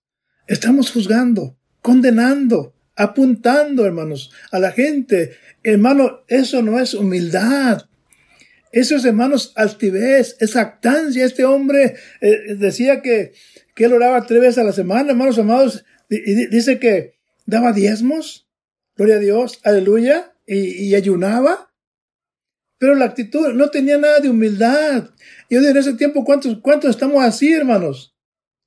Estamos 0.46 0.90
juzgando, 0.90 1.57
condenando, 1.81 2.74
apuntando, 2.96 3.87
hermanos, 3.87 4.33
a 4.50 4.59
la 4.59 4.72
gente. 4.72 5.33
Hermano, 5.62 6.20
eso 6.29 6.61
no 6.62 6.79
es 6.79 6.92
humildad. 6.92 7.87
Eso 8.72 8.96
es, 8.96 9.04
hermanos, 9.04 9.52
altivez, 9.56 10.37
es 10.38 10.56
actancia. 10.56 11.24
Este 11.24 11.44
hombre 11.44 11.96
eh, 12.20 12.54
decía 12.56 13.02
que, 13.02 13.33
que 13.74 13.85
él 13.85 13.92
oraba 13.92 14.26
tres 14.26 14.40
veces 14.40 14.59
a 14.59 14.64
la 14.64 14.72
semana, 14.72 15.11
hermanos 15.11 15.38
amados, 15.38 15.85
y, 16.09 16.46
dice 16.46 16.78
que 16.78 17.14
daba 17.46 17.72
diezmos, 17.72 18.48
gloria 18.96 19.16
a 19.16 19.20
Dios, 19.20 19.61
aleluya, 19.64 20.35
y, 20.46 20.94
ayunaba. 20.94 21.72
Pero 22.78 22.94
la 22.94 23.04
actitud 23.06 23.52
no 23.52 23.70
tenía 23.70 23.98
nada 23.98 24.20
de 24.20 24.30
humildad. 24.30 25.11
Y 25.48 25.56
hoy 25.56 25.66
en 25.66 25.76
ese 25.76 25.94
tiempo, 25.94 26.24
¿cuántos, 26.24 26.59
cuántos 26.61 26.90
estamos 26.90 27.22
así, 27.22 27.52
hermanos? 27.52 28.16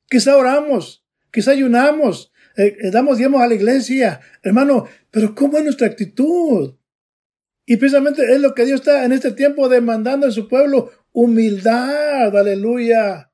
Quizá 0.10 0.38
oramos, 0.38 1.06
quizá 1.32 1.52
ayunamos, 1.52 2.32
eh, 2.56 2.78
eh, 2.80 2.92
damos 2.92 3.18
diezmos 3.18 3.42
a 3.42 3.48
la 3.48 3.56
iglesia, 3.56 4.20
hermano, 4.44 4.86
pero 5.10 5.34
¿cómo 5.34 5.58
es 5.58 5.63
nuestra 5.63 5.88
actitud? 5.88 6.76
Y 7.65 7.78
precisamente 7.78 8.34
es 8.34 8.41
lo 8.41 8.54
que 8.54 8.65
Dios 8.65 8.82
está 8.82 9.06
en 9.06 9.13
este 9.13 9.32
tiempo 9.32 9.69
demandando 9.69 10.26
en 10.26 10.32
su 10.32 10.47
pueblo, 10.47 10.91
humildad, 11.12 12.36
aleluya. 12.36 13.32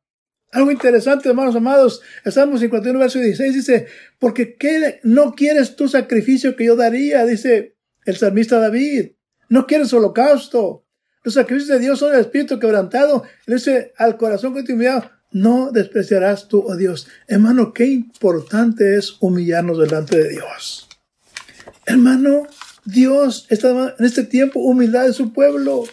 Algo 0.51 0.71
interesante, 0.71 1.29
hermanos 1.29 1.55
amados, 1.55 2.01
el 2.25 2.31
Salmo 2.31 2.57
51, 2.57 2.97
verso 2.97 3.19
16 3.19 3.53
dice, 3.53 3.87
porque 4.17 4.55
¿qué 4.55 4.99
no 5.03 5.33
quieres 5.33 5.75
tu 5.75 5.87
sacrificio 5.87 6.55
que 6.55 6.65
yo 6.65 6.75
daría? 6.75 7.25
Dice 7.25 7.75
el 8.05 8.17
salmista 8.17 8.59
David. 8.59 9.11
No 9.49 9.67
quieres 9.67 9.93
holocausto. 9.93 10.85
Los 11.23 11.33
sacrificios 11.33 11.77
de 11.77 11.79
Dios 11.79 11.99
son 11.99 12.13
el 12.13 12.21
espíritu 12.21 12.59
quebrantado. 12.59 13.23
Dice 13.45 13.93
al 13.97 14.17
corazón 14.17 14.53
que 14.53 14.63
te 14.63 14.73
humillado, 14.73 15.09
no 15.31 15.71
despreciarás 15.71 16.47
tú, 16.47 16.63
oh 16.65 16.75
Dios. 16.75 17.07
Hermano, 17.27 17.73
qué 17.73 17.85
importante 17.85 18.95
es 18.95 19.17
humillarnos 19.19 19.77
delante 19.77 20.17
de 20.17 20.29
Dios. 20.29 20.87
Hermano, 21.85 22.47
Dios 22.91 23.45
está 23.49 23.93
en 23.97 24.06
este 24.06 24.23
tiempo 24.23 24.60
humildad 24.60 25.06
de 25.06 25.13
su 25.13 25.34
pueblo. 25.34 25.84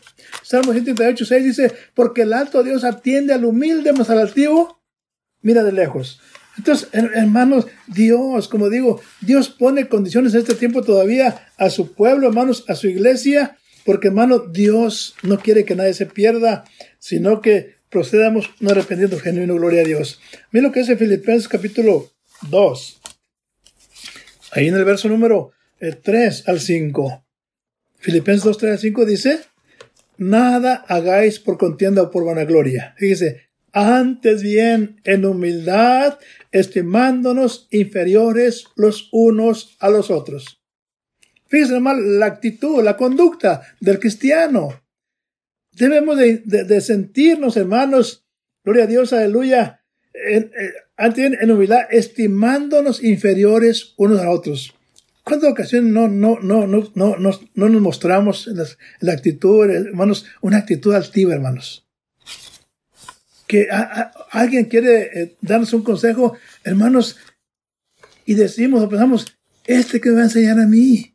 Salmo 0.43 0.73
138, 0.73 1.25
6 1.25 1.45
dice, 1.45 1.73
porque 1.95 2.23
el 2.23 2.33
alto 2.33 2.63
Dios 2.63 2.85
atiende 2.85 3.35
al 3.35 3.45
humilde, 3.45 3.93
más 3.93 4.11
al 4.11 4.19
altivo, 4.19 4.81
mira 5.43 5.63
de 5.63 5.73
lejos. 5.73 6.21
Entonces, 6.57 6.89
hermanos, 6.93 7.67
Dios, 7.87 8.49
como 8.49 8.71
digo, 8.71 9.01
Dios 9.21 9.51
pone 9.51 9.89
condiciones 9.89 10.33
en 10.35 10.41
este 10.41 10.55
tiempo 10.55 10.83
todavía 10.83 11.49
a 11.59 11.69
su 11.69 11.93
pueblo, 11.93 12.29
hermanos, 12.29 12.65
a 12.69 12.75
su 12.75 12.89
iglesia, 12.89 13.59
porque, 13.85 14.09
hermano, 14.09 14.39
Dios 14.39 15.15
no 15.23 15.39
quiere 15.39 15.65
que 15.65 15.77
nadie 15.77 15.93
se 15.93 16.07
pierda, 16.07 16.65
sino 16.99 17.43
que 17.43 17.77
procedamos 17.91 18.51
no 18.61 18.71
arrepentiendo 18.71 19.19
genuino, 19.19 19.55
gloria 19.55 19.83
a 19.83 19.85
Dios. 19.85 20.21
Mira 20.51 20.69
lo 20.69 20.73
que 20.73 20.81
dice 20.81 20.97
Filipenses 20.97 21.49
capítulo 21.49 22.11
2. 22.49 23.01
Ahí 24.53 24.69
en 24.69 24.75
el 24.75 24.85
verso 24.85 25.09
número 25.09 25.53
3 25.79 26.41
eh, 26.41 26.43
al 26.47 26.61
5. 26.61 27.25
Filipenses 27.99 28.45
2, 28.45 28.59
3 28.59 28.73
al 28.73 28.79
5 28.79 29.05
dice, 29.05 29.41
nada 30.17 30.85
hagáis 30.89 31.39
por 31.39 31.59
contienda 31.59 32.03
o 32.03 32.11
por 32.11 32.25
vanagloria. 32.25 32.95
Fíjese, 32.99 33.47
antes 33.73 34.43
bien 34.43 35.01
en 35.05 35.27
humildad, 35.27 36.19
estimándonos 36.51 37.69
inferiores 37.71 38.67
los 38.77 39.09
unos 39.13 39.77
a 39.81 39.91
los 39.91 40.11
otros. 40.11 40.63
Fíjese 41.49 41.81
mal 41.81 42.19
la 42.19 42.27
actitud, 42.27 42.83
la 42.83 42.97
conducta 42.97 43.63
del 43.81 44.01
cristiano. 44.01 44.83
Debemos 45.73 46.17
de, 46.17 46.81
sentirnos, 46.81 47.57
hermanos, 47.57 48.25
gloria 48.65 48.85
a 48.85 48.87
Dios, 48.87 49.13
aleluya, 49.13 49.83
en, 50.15 50.51
en, 50.97 51.37
en 51.39 51.51
humildad, 51.51 51.83
estimándonos 51.91 53.05
inferiores 53.05 53.93
unos 53.99 54.21
a 54.21 54.31
otros. 54.31 54.76
¿Cuántas 55.27 55.51
ocasiones 55.51 55.93
no, 55.93 56.07
no, 56.07 56.39
no, 56.41 56.69
no, 56.69 56.93
no, 56.95 57.17
no, 57.17 57.41
no 57.55 57.69
nos 57.69 57.83
mostramos 57.83 58.49
la 59.01 59.13
actitud, 59.13 59.69
hermanos, 59.69 60.25
una 60.41 60.59
actitud 60.59 60.95
altiva, 60.95 61.35
hermanos? 61.35 61.87
que 63.47 63.69
alguien 64.31 64.65
quiere 64.67 65.03
eh, 65.21 65.37
darnos 65.41 65.73
un 65.73 65.83
consejo, 65.83 66.37
hermanos, 66.65 67.17
y 68.25 68.35
decimos 68.35 68.83
o 68.83 68.89
pensamos, 68.89 69.39
este 69.65 70.01
que 70.01 70.11
me 70.11 70.17
va 70.17 70.21
a 70.23 70.25
enseñar 70.25 70.59
a 70.59 70.67
mí. 70.67 71.15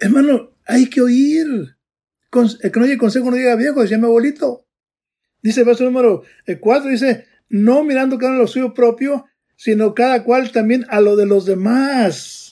Hermano, 0.00 0.52
hay 0.66 0.88
que 0.88 1.00
oír. 1.00 1.76
El 2.62 2.72
que 2.72 2.80
no 2.80 2.86
oye 2.86 2.98
consejo 2.98 3.30
no 3.30 3.36
llega 3.36 3.54
viejo, 3.54 3.82
decía 3.82 3.98
mi 3.98 4.06
abuelito. 4.06 4.66
Dice 5.40 5.60
el 5.60 5.66
verso 5.66 5.84
número 5.84 6.24
4, 6.60 6.90
dice, 6.90 7.26
no 7.48 7.84
mirando 7.84 8.18
cada 8.18 8.32
uno 8.32 8.42
lo 8.42 8.48
suyo 8.48 8.74
propio, 8.74 9.26
sino 9.56 9.94
cada 9.94 10.24
cual 10.24 10.50
también 10.50 10.84
a 10.88 11.00
lo 11.00 11.14
de 11.14 11.26
los 11.26 11.46
demás. 11.46 12.43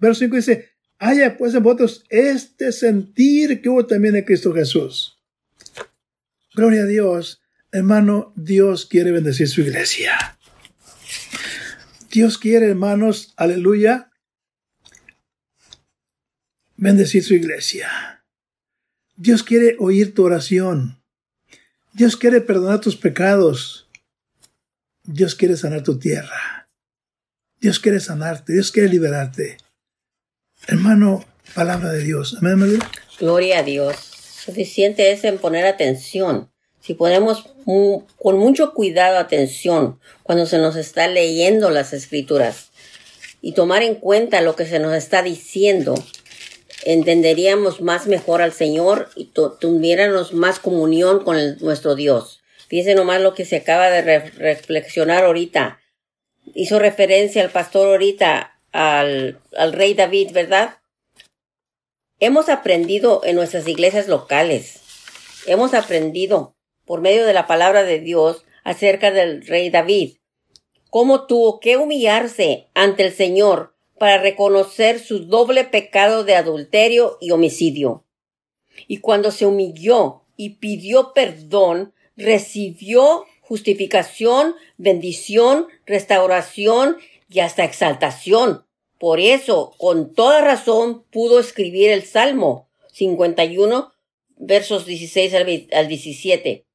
Verso 0.00 0.20
5 0.20 0.36
dice, 0.36 0.70
haya 0.98 1.36
pues 1.36 1.54
en 1.54 1.62
vosotros 1.62 2.04
este 2.08 2.72
sentir 2.72 3.60
que 3.60 3.68
hubo 3.68 3.86
también 3.86 4.16
en 4.16 4.24
Cristo 4.24 4.52
Jesús. 4.52 5.18
Gloria 6.54 6.82
a 6.82 6.86
Dios. 6.86 7.40
Hermano, 7.70 8.32
Dios 8.34 8.86
quiere 8.86 9.12
bendecir 9.12 9.48
su 9.48 9.60
iglesia. 9.60 10.38
Dios 12.10 12.38
quiere, 12.38 12.66
hermanos, 12.66 13.32
aleluya, 13.36 14.10
bendecir 16.76 17.22
su 17.22 17.34
iglesia. 17.34 18.24
Dios 19.16 19.44
quiere 19.44 19.76
oír 19.78 20.14
tu 20.14 20.24
oración. 20.24 21.00
Dios 21.92 22.16
quiere 22.16 22.40
perdonar 22.40 22.80
tus 22.80 22.96
pecados. 22.96 23.88
Dios 25.04 25.34
quiere 25.34 25.56
sanar 25.56 25.82
tu 25.82 25.98
tierra. 25.98 26.68
Dios 27.60 27.78
quiere 27.78 28.00
sanarte. 28.00 28.54
Dios 28.54 28.72
quiere 28.72 28.88
liberarte. 28.88 29.58
Hermano, 30.66 31.24
palabra 31.54 31.90
de 31.92 32.04
Dios. 32.04 32.36
Amén, 32.40 32.78
Gloria 33.18 33.60
a 33.60 33.62
Dios. 33.62 33.96
Suficiente 33.96 35.10
es 35.10 35.24
en 35.24 35.38
poner 35.38 35.66
atención. 35.66 36.50
Si 36.80 36.94
ponemos 36.94 37.44
con 37.64 38.38
mucho 38.38 38.72
cuidado 38.72 39.18
atención 39.18 40.00
cuando 40.22 40.46
se 40.46 40.58
nos 40.58 40.76
está 40.76 41.08
leyendo 41.08 41.70
las 41.70 41.92
escrituras 41.92 42.70
y 43.42 43.52
tomar 43.52 43.82
en 43.82 43.96
cuenta 43.96 44.40
lo 44.40 44.56
que 44.56 44.66
se 44.66 44.78
nos 44.78 44.94
está 44.94 45.22
diciendo, 45.22 45.94
entenderíamos 46.84 47.80
más 47.80 48.06
mejor 48.06 48.40
al 48.42 48.52
Señor 48.52 49.10
y 49.14 49.32
tuviéramos 49.60 50.32
más 50.32 50.58
comunión 50.58 51.24
con 51.24 51.58
nuestro 51.58 51.94
Dios. 51.94 52.40
Fíjense 52.68 52.94
nomás 52.94 53.20
lo 53.20 53.34
que 53.34 53.44
se 53.44 53.56
acaba 53.56 53.90
de 53.90 54.20
reflexionar 54.30 55.24
ahorita. 55.24 55.80
Hizo 56.54 56.78
referencia 56.78 57.42
al 57.42 57.50
pastor 57.50 57.88
ahorita 57.88 58.59
al, 58.72 59.40
al 59.56 59.72
rey 59.72 59.94
David, 59.94 60.32
¿verdad? 60.32 60.78
Hemos 62.18 62.48
aprendido 62.48 63.22
en 63.24 63.36
nuestras 63.36 63.66
iglesias 63.66 64.08
locales, 64.08 64.80
hemos 65.46 65.74
aprendido 65.74 66.54
por 66.84 67.00
medio 67.00 67.24
de 67.24 67.32
la 67.32 67.46
palabra 67.46 67.82
de 67.82 68.00
Dios 68.00 68.44
acerca 68.64 69.10
del 69.10 69.46
rey 69.46 69.70
David, 69.70 70.16
cómo 70.90 71.26
tuvo 71.26 71.60
que 71.60 71.76
humillarse 71.76 72.68
ante 72.74 73.04
el 73.04 73.12
Señor 73.12 73.74
para 73.98 74.18
reconocer 74.18 74.98
su 74.98 75.26
doble 75.26 75.64
pecado 75.64 76.24
de 76.24 76.34
adulterio 76.34 77.18
y 77.20 77.30
homicidio. 77.30 78.04
Y 78.88 78.98
cuando 78.98 79.30
se 79.30 79.46
humilló 79.46 80.22
y 80.36 80.56
pidió 80.56 81.12
perdón, 81.12 81.92
recibió 82.16 83.24
justificación, 83.42 84.54
bendición, 84.78 85.66
restauración 85.84 86.96
y 87.30 87.40
hasta 87.40 87.64
exaltación. 87.64 88.66
Por 88.98 89.20
eso, 89.20 89.74
con 89.78 90.12
toda 90.12 90.42
razón, 90.42 91.06
pudo 91.10 91.40
escribir 91.40 91.90
el 91.90 92.04
Salmo 92.04 92.68
51, 92.92 93.92
versos 94.36 94.84
16 94.84 95.68
al 95.72 95.88
17 95.88 96.66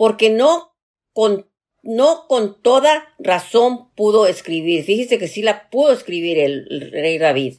porque 0.00 0.30
no 0.30 0.74
con, 1.12 1.46
no 1.82 2.24
con 2.26 2.62
toda 2.62 3.14
razón 3.18 3.92
pudo 3.94 4.26
escribir. 4.26 4.82
Fíjese 4.82 5.18
que 5.18 5.28
sí 5.28 5.42
la 5.42 5.68
pudo 5.68 5.92
escribir 5.92 6.38
el, 6.38 6.90
rey 6.90 7.18
David. 7.18 7.58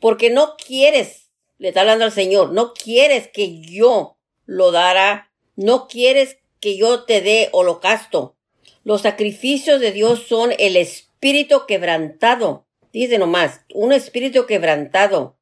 Porque 0.00 0.30
no 0.30 0.56
quieres, 0.56 1.30
le 1.58 1.68
está 1.68 1.82
hablando 1.82 2.04
al 2.04 2.10
Señor, 2.10 2.50
no 2.50 2.74
quieres 2.74 3.28
que 3.28 3.60
yo 3.60 4.18
lo 4.44 4.72
dará, 4.72 5.30
no 5.54 5.86
quieres 5.86 6.38
que 6.58 6.76
yo 6.76 7.04
te 7.04 7.20
dé 7.20 7.48
holocausto. 7.52 8.36
Los 8.84 9.00
sacrificios 9.02 9.80
de 9.80 9.92
Dios 9.92 10.26
son 10.28 10.52
el 10.58 10.76
espíritu 10.76 11.62
quebrantado. 11.66 12.66
Dice 12.92 13.18
nomás, 13.18 13.62
un 13.72 13.92
espíritu 13.92 14.46
quebrantado 14.46 15.36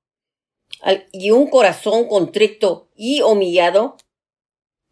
y 1.13 1.33
un 1.33 1.49
corazón 1.49 2.09
contrito 2.09 2.89
y 2.97 3.21
humillado, 3.23 3.97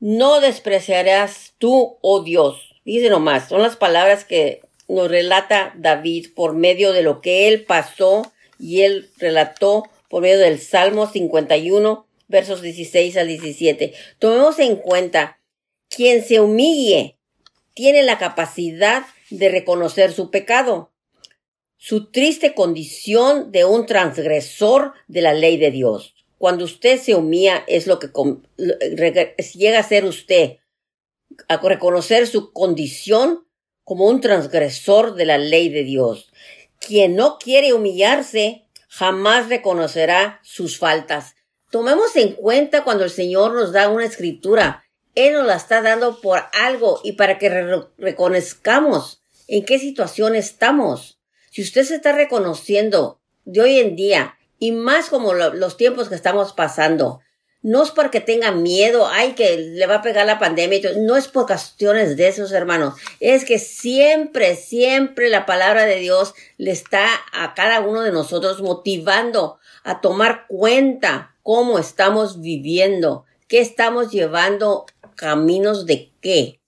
no 0.01 0.41
despreciarás 0.41 1.55
tú, 1.59 1.99
oh 2.03 2.23
Dios. 2.23 2.75
Dice 2.85 3.09
nomás, 3.09 3.49
son 3.49 3.63
las 3.63 3.77
palabras 3.77 4.25
que 4.25 4.63
nos 4.89 5.09
relata 5.09 5.73
David 5.77 6.29
por 6.35 6.55
medio 6.55 6.93
de 6.93 7.03
lo 7.03 7.21
que 7.21 7.47
él 7.49 7.65
pasó 7.65 8.33
y 8.59 8.83
él 8.83 9.11
relató 9.19 9.85
por 10.09 10.23
medio 10.23 10.41
del 10.41 10.59
Salmo 10.59 11.07
51, 11.07 12.07
versos 12.27 12.63
16 12.63 13.17
al 13.17 13.29
17. 13.29 13.95
Tomemos 14.19 14.59
en 14.59 14.77
cuenta, 14.77 15.39
quien 15.89 16.25
se 16.25 16.41
humille 16.41 17.20
tiene 17.81 18.03
la 18.03 18.19
capacidad 18.19 19.07
de 19.31 19.49
reconocer 19.49 20.13
su 20.13 20.31
pecado, 20.31 20.93
su 21.79 22.11
triste 22.11 22.53
condición 22.53 23.53
de 23.53 23.65
un 23.65 23.87
transgresor 23.87 24.93
de 25.09 25.23
la 25.23 25.33
ley 25.33 25.57
de 25.57 25.71
Dios. 25.71 26.15
Cuando 26.37 26.67
usted 26.67 27.01
se 27.01 27.15
humilla 27.15 27.65
es 27.67 27.87
lo 27.87 27.99
que 27.99 28.11
llega 29.55 29.79
a 29.79 29.83
ser 29.83 30.05
usted, 30.05 30.59
a 31.49 31.57
reconocer 31.57 32.27
su 32.27 32.53
condición 32.53 33.47
como 33.83 34.09
un 34.09 34.21
transgresor 34.21 35.15
de 35.15 35.25
la 35.25 35.39
ley 35.39 35.71
de 35.71 35.85
Dios. 35.85 36.31
Quien 36.81 37.17
no 37.17 37.39
quiere 37.39 37.73
humillarse 37.73 38.67
jamás 38.89 39.49
reconocerá 39.49 40.39
sus 40.43 40.77
faltas. 40.77 41.35
Tomemos 41.71 42.15
en 42.17 42.35
cuenta 42.35 42.85
cuando 42.85 43.05
el 43.05 43.11
Señor 43.11 43.55
nos 43.55 43.73
da 43.73 43.89
una 43.89 44.05
escritura. 44.05 44.85
Él 45.27 45.35
nos 45.35 45.47
la 45.47 45.57
está 45.57 45.83
dando 45.83 46.21
por 46.21 46.43
algo 46.53 47.01
y 47.05 47.13
para 47.13 47.39
que 47.39 47.85
reconozcamos 47.99 49.23
en 49.49 49.65
qué 49.65 49.79
situación 49.79 50.35
estamos. 50.35 51.19
Si 51.51 51.63
usted 51.63 51.85
se 51.85 51.97
está 51.97 52.13
reconociendo 52.13 53.21
de 53.45 53.61
hoy 53.61 53.79
en 53.79 53.97
día 53.97 54.37
y 54.61 54.73
más 54.73 55.09
como 55.09 55.35
los 55.35 55.77
tiempos 55.77 56.09
que 56.09 56.15
estamos 56.15 56.53
pasando. 56.53 57.21
No 57.63 57.83
es 57.83 57.91
porque 57.91 58.21
tenga 58.21 58.53
miedo, 58.53 59.07
ay, 59.07 59.33
que 59.33 59.59
le 59.59 59.87
va 59.87 59.97
a 59.97 60.03
pegar 60.03 60.25
la 60.25 60.39
pandemia, 60.39 60.81
no 60.99 61.17
es 61.17 61.29
por 61.29 61.47
cuestiones 61.47 62.17
de 62.17 62.29
esos 62.29 62.53
hermanos, 62.53 62.95
es 63.21 63.45
que 63.45 63.59
siempre, 63.59 64.57
siempre 64.57 65.29
la 65.29 65.45
palabra 65.45 65.85
de 65.85 65.97
Dios 65.97 66.33
le 66.57 66.71
está 66.71 67.07
a 67.33 67.53
cada 67.53 67.81
uno 67.81 68.01
de 68.01 68.13
nosotros 68.13 68.63
motivando 68.63 69.59
a 69.85 70.01
tomar 70.01 70.47
cuenta 70.49 71.37
cómo 71.43 71.79
estamos 71.79 72.41
viviendo, 72.41 73.27
qué 73.47 73.61
estamos 73.61 74.11
llevando, 74.11 74.87
caminos 75.21 75.85
de 75.85 76.15
qué, 76.23 76.63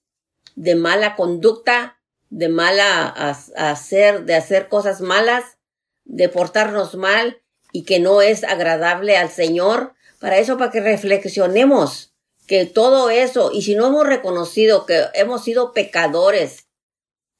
de 0.56 0.74
mala 0.74 1.16
conducta, 1.16 1.98
de 2.28 2.50
mala 2.50 3.06
hacer, 3.08 4.26
de 4.26 4.34
hacer 4.34 4.68
cosas 4.68 5.00
malas, 5.00 5.56
de 6.04 6.28
portarnos 6.28 6.94
mal, 6.94 7.40
y 7.72 7.84
que 7.84 7.98
no 7.98 8.20
es 8.20 8.44
agradable 8.44 9.16
al 9.16 9.30
Señor, 9.30 9.94
para 10.20 10.36
eso, 10.36 10.58
para 10.58 10.70
que 10.70 10.80
reflexionemos 10.80 12.12
que 12.46 12.66
todo 12.66 13.08
eso, 13.08 13.52
y 13.54 13.62
si 13.62 13.74
no 13.74 13.86
hemos 13.86 14.06
reconocido 14.06 14.84
que 14.84 15.06
hemos 15.14 15.42
sido 15.44 15.72
pecadores, 15.72 16.68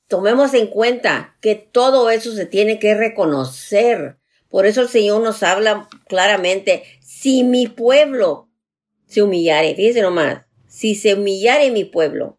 tomemos 0.09 0.55
en 0.55 0.69
cuenta 0.69 1.37
que 1.43 1.57
todo 1.57 2.09
eso 2.09 2.33
se 2.33 2.47
tiene 2.47 2.79
que 2.79 2.95
reconocer. 2.95 4.17
Por 4.49 4.65
eso 4.65 4.81
el 4.81 4.89
Señor 4.89 5.21
nos 5.21 5.43
habla 5.43 5.91
claramente, 6.09 6.85
si 7.03 7.45
mi 7.45 7.67
pueblo 7.67 8.49
se 9.07 9.21
humillare, 9.21 9.75
fíjense 9.75 10.01
nomás, 10.01 10.47
si 10.73 10.95
se 10.95 11.15
humillare 11.15 11.71
mi 11.71 11.85
pueblo. 11.85 12.39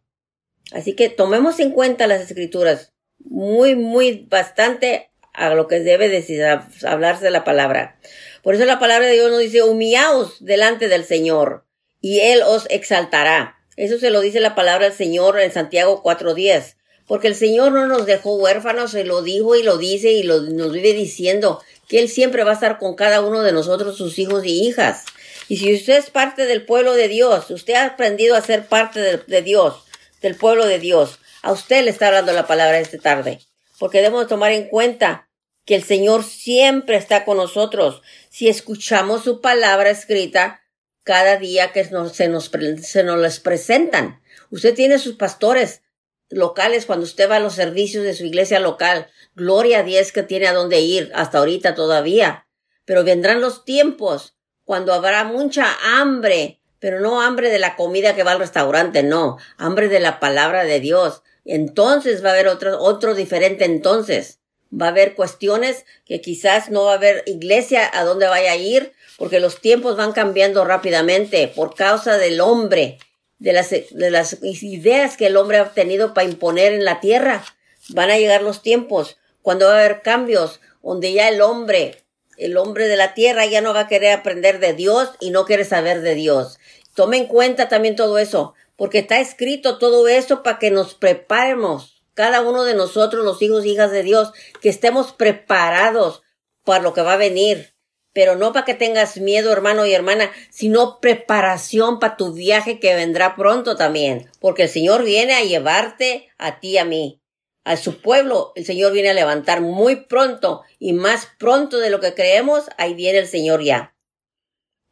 Así 0.71 0.95
que 0.95 1.09
tomemos 1.09 1.59
en 1.59 1.69
cuenta 1.69 2.07
las 2.07 2.21
escrituras 2.21 2.91
muy, 3.19 3.75
muy, 3.75 4.25
bastante 4.27 5.11
a 5.33 5.53
lo 5.53 5.67
que 5.67 5.79
debe 5.79 6.09
decir, 6.09 6.43
hablarse 6.83 7.29
la 7.29 7.43
palabra. 7.43 7.99
Por 8.41 8.55
eso 8.55 8.65
la 8.65 8.79
palabra 8.79 9.07
de 9.07 9.13
Dios 9.13 9.29
nos 9.29 9.39
dice, 9.39 9.61
humillaos 9.61 10.43
delante 10.43 10.87
del 10.87 11.05
Señor 11.05 11.65
y 12.01 12.21
Él 12.21 12.41
os 12.41 12.65
exaltará. 12.71 13.59
Eso 13.75 13.99
se 13.99 14.09
lo 14.09 14.19
dice 14.19 14.39
la 14.39 14.55
palabra 14.55 14.85
del 14.85 14.97
Señor 14.97 15.39
en 15.39 15.51
Santiago 15.51 16.01
4.10. 16.03 16.75
Porque 17.05 17.27
el 17.27 17.35
Señor 17.35 17.71
no 17.71 17.87
nos 17.87 18.07
dejó 18.07 18.35
huérfanos, 18.37 18.91
se 18.91 19.03
lo 19.03 19.21
dijo 19.21 19.55
y 19.55 19.61
lo 19.61 19.77
dice 19.77 20.11
y 20.11 20.23
lo, 20.23 20.41
nos 20.41 20.71
vive 20.71 20.93
diciendo 20.93 21.61
que 21.87 21.99
Él 21.99 22.09
siempre 22.09 22.43
va 22.43 22.51
a 22.51 22.55
estar 22.55 22.79
con 22.79 22.95
cada 22.95 23.21
uno 23.21 23.43
de 23.43 23.51
nosotros, 23.51 23.97
sus 23.97 24.17
hijos 24.17 24.43
y 24.45 24.67
hijas. 24.67 25.05
Y 25.47 25.57
si 25.57 25.73
usted 25.73 25.97
es 25.97 26.09
parte 26.09 26.45
del 26.45 26.65
pueblo 26.65 26.93
de 26.93 27.07
Dios, 27.07 27.49
usted 27.51 27.73
ha 27.73 27.85
aprendido 27.85 28.35
a 28.35 28.41
ser 28.41 28.65
parte 28.65 28.99
de, 28.99 29.41
Dios, 29.41 29.83
del 30.21 30.35
pueblo 30.35 30.65
de 30.65 30.79
Dios, 30.79 31.19
a 31.41 31.51
usted 31.51 31.83
le 31.83 31.91
está 31.91 32.07
hablando 32.07 32.33
la 32.33 32.47
palabra 32.47 32.79
esta 32.79 32.97
tarde 32.97 33.39
porque 33.83 33.97
debemos 33.97 34.27
tomar 34.27 34.53
en 34.53 34.69
cuenta 34.69 35.29
que 35.65 35.75
el 35.75 35.83
Señor 35.83 36.23
siempre 36.23 36.95
está 36.95 37.25
con 37.25 37.35
nosotros. 37.35 38.01
Si 38.29 38.47
escuchamos 38.47 39.25
su 39.25 39.41
palabra 39.41 39.89
escrita, 39.89 40.61
cada 41.03 41.35
día 41.35 41.73
que 41.73 41.83
se, 41.83 41.91
nos, 41.91 42.13
se 42.13 43.03
nos 43.03 43.19
les 43.19 43.39
presentan. 43.41 44.21
Usted 44.51 44.73
tiene 44.73 44.99
sus 44.99 45.15
pastores 45.15 45.81
locales 46.29 46.85
cuando 46.85 47.03
usted 47.03 47.29
va 47.29 47.35
a 47.35 47.41
los 47.41 47.55
servicios 47.55 48.05
de 48.05 48.13
su 48.13 48.23
iglesia 48.23 48.61
local. 48.61 49.07
Gloria 49.35 49.79
a 49.79 49.83
Dios 49.83 50.13
que 50.13 50.23
tiene 50.23 50.47
a 50.47 50.53
dónde 50.53 50.79
ir 50.79 51.11
hasta 51.13 51.39
ahorita 51.39 51.75
todavía. 51.75 52.47
Pero 52.85 53.03
vendrán 53.03 53.41
los 53.41 53.65
tiempos 53.65 54.37
cuando 54.65 54.93
habrá 54.93 55.23
mucha 55.23 55.67
hambre, 55.83 56.59
pero 56.79 56.99
no 56.99 57.21
hambre 57.21 57.49
de 57.49 57.59
la 57.59 57.75
comida 57.75 58.15
que 58.15 58.23
va 58.23 58.31
al 58.31 58.39
restaurante, 58.39 59.03
no, 59.03 59.37
hambre 59.57 59.87
de 59.87 59.99
la 59.99 60.19
palabra 60.19 60.63
de 60.63 60.79
Dios. 60.79 61.21
Entonces 61.45 62.23
va 62.23 62.29
a 62.29 62.33
haber 62.33 62.47
otro, 62.47 62.79
otro 62.81 63.15
diferente 63.15 63.65
entonces. 63.65 64.39
Va 64.73 64.87
a 64.87 64.89
haber 64.89 65.15
cuestiones 65.15 65.85
que 66.05 66.21
quizás 66.21 66.69
no 66.69 66.85
va 66.85 66.93
a 66.93 66.95
haber 66.95 67.23
iglesia 67.25 67.89
a 67.93 68.03
donde 68.03 68.27
vaya 68.27 68.53
a 68.53 68.55
ir, 68.55 68.93
porque 69.17 69.39
los 69.39 69.61
tiempos 69.61 69.95
van 69.97 70.13
cambiando 70.13 70.65
rápidamente 70.65 71.47
por 71.47 71.75
causa 71.75 72.17
del 72.17 72.41
hombre, 72.41 72.97
de 73.39 73.53
las, 73.53 73.69
de 73.69 74.09
las 74.09 74.41
ideas 74.41 75.17
que 75.17 75.27
el 75.27 75.37
hombre 75.37 75.59
ha 75.59 75.69
tenido 75.73 76.13
para 76.13 76.27
imponer 76.27 76.73
en 76.73 76.85
la 76.85 76.99
tierra. 76.99 77.43
Van 77.89 78.09
a 78.09 78.17
llegar 78.17 78.41
los 78.41 78.61
tiempos 78.61 79.17
cuando 79.41 79.67
va 79.67 79.73
a 79.73 79.79
haber 79.79 80.01
cambios, 80.01 80.59
donde 80.81 81.13
ya 81.13 81.29
el 81.29 81.41
hombre, 81.41 82.02
el 82.37 82.57
hombre 82.57 82.87
de 82.87 82.97
la 82.97 83.13
tierra 83.13 83.45
ya 83.45 83.61
no 83.61 83.73
va 83.73 83.81
a 83.81 83.87
querer 83.87 84.11
aprender 84.13 84.59
de 84.59 84.73
Dios 84.73 85.09
y 85.19 85.31
no 85.31 85.45
quiere 85.45 85.65
saber 85.65 86.01
de 86.01 86.15
Dios. 86.15 86.59
Tome 86.95 87.17
en 87.17 87.27
cuenta 87.27 87.69
también 87.69 87.95
todo 87.95 88.17
eso, 88.17 88.53
porque 88.75 88.99
está 88.99 89.19
escrito 89.19 89.77
todo 89.77 90.07
eso 90.07 90.43
para 90.43 90.59
que 90.59 90.71
nos 90.71 90.93
preparemos 90.93 91.93
cada 92.13 92.41
uno 92.41 92.63
de 92.63 92.75
nosotros, 92.75 93.25
los 93.25 93.41
hijos 93.41 93.65
y 93.65 93.71
hijas 93.71 93.91
de 93.91 94.03
Dios, 94.03 94.31
que 94.61 94.69
estemos 94.69 95.13
preparados 95.13 96.21
para 96.63 96.83
lo 96.83 96.93
que 96.93 97.01
va 97.01 97.13
a 97.13 97.17
venir. 97.17 97.73
Pero 98.13 98.35
no 98.35 98.53
para 98.53 98.65
que 98.65 98.75
tengas 98.75 99.17
miedo, 99.17 99.51
hermano 99.51 99.87
y 99.87 99.93
hermana, 99.93 100.31
sino 100.51 100.99
preparación 100.99 101.99
para 101.99 102.15
tu 102.15 102.33
viaje 102.33 102.79
que 102.79 102.93
vendrá 102.93 103.35
pronto 103.35 103.75
también. 103.75 104.29
Porque 104.39 104.63
el 104.63 104.69
Señor 104.69 105.03
viene 105.03 105.33
a 105.33 105.43
llevarte 105.43 106.29
a 106.37 106.59
ti 106.59 106.71
y 106.71 106.77
a 106.77 106.85
mí. 106.85 107.22
A 107.63 107.77
su 107.77 108.01
pueblo 108.01 108.51
el 108.55 108.65
Señor 108.65 108.93
viene 108.93 109.09
a 109.09 109.13
levantar 109.13 109.61
muy 109.61 110.05
pronto 110.07 110.63
y 110.79 110.93
más 110.93 111.27
pronto 111.39 111.79
de 111.79 111.89
lo 111.89 111.99
que 111.99 112.13
creemos, 112.13 112.65
ahí 112.77 112.93
viene 112.93 113.19
el 113.19 113.27
Señor 113.27 113.63
ya. 113.63 113.93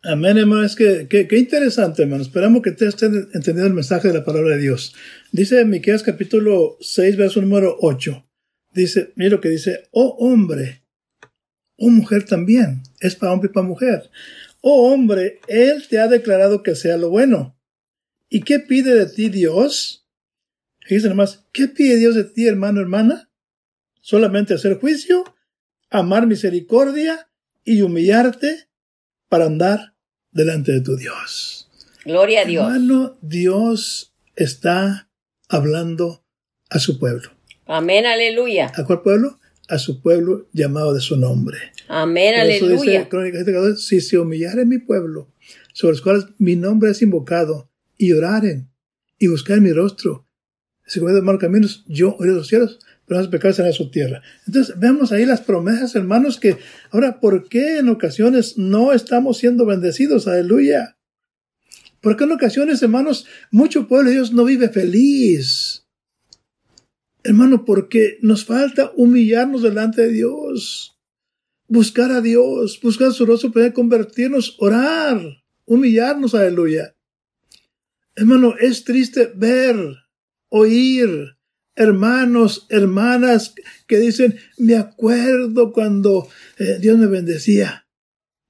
Amén, 0.04 0.38
hermano. 0.38 0.64
Es 0.64 0.76
que, 0.76 1.08
qué 1.08 1.38
interesante, 1.38 2.02
hermano. 2.02 2.24
Esperamos 2.24 2.64
que 2.64 2.72
te 2.72 2.88
estén 2.88 3.14
entendiendo 3.34 3.68
el 3.68 3.74
mensaje 3.74 4.08
de 4.08 4.16
la 4.16 4.26
palabra 4.26 4.56
de 4.56 4.62
Dios. 4.62 4.96
Dice 5.32 5.64
Miqueas 5.64 6.02
capítulo 6.02 6.78
6, 6.80 7.18
verso 7.18 7.42
número 7.42 7.78
8. 7.82 8.26
Dice, 8.72 9.12
mira 9.16 9.32
lo 9.32 9.42
que 9.42 9.50
dice, 9.50 9.90
oh 9.92 10.16
hombre, 10.20 10.84
oh 11.78 11.90
mujer 11.90 12.26
también, 12.26 12.84
es 13.00 13.16
para 13.16 13.34
hombre 13.34 13.50
y 13.52 13.54
para 13.54 13.68
mujer. 13.68 14.10
Oh 14.62 14.92
hombre, 14.92 15.40
Él 15.48 15.88
te 15.88 16.00
ha 16.00 16.08
declarado 16.08 16.64
que 16.64 16.76
sea 16.76 16.98
lo 16.98 17.10
bueno. 17.10 17.60
¿Y 18.30 18.42
qué 18.42 18.60
pide 18.60 18.96
de 18.96 19.08
ti 19.08 19.30
Dios? 19.30 20.01
Dice 20.90 21.10
nomás, 21.10 21.46
¿qué 21.52 21.68
pide 21.68 21.98
Dios 21.98 22.16
de 22.16 22.24
ti, 22.24 22.48
hermano, 22.48 22.82
hermana? 22.82 23.30
Solamente 24.02 24.54
hacer 24.54 24.80
juicio, 24.80 25.24
amar 25.90 26.28
misericordia 26.28 27.30
y 27.64 27.82
humillarte 27.82 28.68
para 29.30 29.46
andar 29.46 29.96
delante 30.32 30.72
de 30.72 30.82
tu 30.82 30.98
Dios. 30.98 31.70
Gloria 32.06 32.42
a 32.42 32.46
Dios. 32.46 32.66
Hermano, 32.66 33.18
Dios 33.22 34.14
está 34.36 35.10
hablando 35.48 36.26
a 36.70 36.80
su 36.80 37.00
pueblo. 37.00 37.30
Amén, 37.68 38.06
aleluya. 38.06 38.72
¿A 38.76 38.86
cuál 38.86 39.02
pueblo? 39.02 39.40
A 39.70 39.78
su 39.78 40.02
pueblo 40.02 40.50
llamado 40.52 40.94
de 40.94 41.00
su 41.00 41.16
nombre. 41.16 41.58
Amén, 41.88 42.36
aleluya. 42.36 43.08
Dice, 43.10 43.76
si 43.78 44.02
se 44.02 44.18
humillare 44.18 44.66
mi 44.66 44.80
pueblo, 44.80 45.32
sobre 45.74 45.94
los 45.94 46.02
cuales 46.02 46.26
mi 46.40 46.56
nombre 46.56 46.92
es 46.92 47.02
invocado, 47.02 47.70
y 47.98 48.14
oraren, 48.14 48.70
y 49.20 49.28
buscar 49.28 49.62
mi 49.62 49.72
rostro, 49.72 50.28
si 50.92 51.00
de 51.00 51.22
malos 51.22 51.40
caminos, 51.40 51.86
yo 51.88 52.18
oiré 52.20 52.34
los 52.34 52.50
cielos, 52.50 52.78
pero 53.06 53.22
los 53.22 53.30
pecados 53.30 53.58
en 53.60 53.72
su 53.72 53.90
tierra. 53.90 54.22
Entonces, 54.46 54.78
vemos 54.78 55.14
ahí 55.14 55.26
las 55.26 55.40
promesas, 55.40 55.96
hermanos, 55.96 56.38
que 56.38 56.58
ahora, 56.90 57.22
¿por 57.22 57.48
qué 57.48 57.78
en 57.78 57.88
ocasiones 57.88 58.58
no 58.58 58.92
estamos 58.92 59.38
siendo 59.38 59.66
bendecidos? 59.66 60.28
Aleluya. 60.28 60.98
Porque 62.02 62.26
en 62.26 62.34
ocasiones, 62.34 62.84
hermanos, 62.84 63.26
mucho 63.52 63.88
pueblo 63.88 64.10
de 64.10 64.16
Dios 64.16 64.34
no 64.34 64.44
vive 64.44 64.68
feliz. 64.68 65.88
Hermano, 67.24 67.64
porque 67.64 68.18
nos 68.22 68.44
falta 68.44 68.92
humillarnos 68.98 69.62
delante 69.62 70.02
de 70.02 70.12
Dios. 70.12 71.00
Buscar 71.70 72.12
a 72.12 72.20
Dios, 72.20 72.82
buscar 72.84 73.14
su 73.14 73.26
rostro, 73.26 73.54
poder 73.54 73.72
convertirnos, 73.72 74.58
orar, 74.60 75.22
humillarnos, 75.64 76.36
aleluya. 76.36 76.98
Hermano, 78.14 78.56
es 78.60 78.84
triste 78.84 79.32
ver, 79.34 80.01
oír 80.52 81.36
hermanos, 81.76 82.68
hermanas 82.70 83.56
que 83.88 84.00
dicen, 84.00 84.36
me 84.58 84.76
acuerdo 84.76 85.72
cuando 85.72 86.28
eh, 86.58 86.78
Dios 86.80 86.98
me 86.98 87.08
bendecía. 87.08 87.88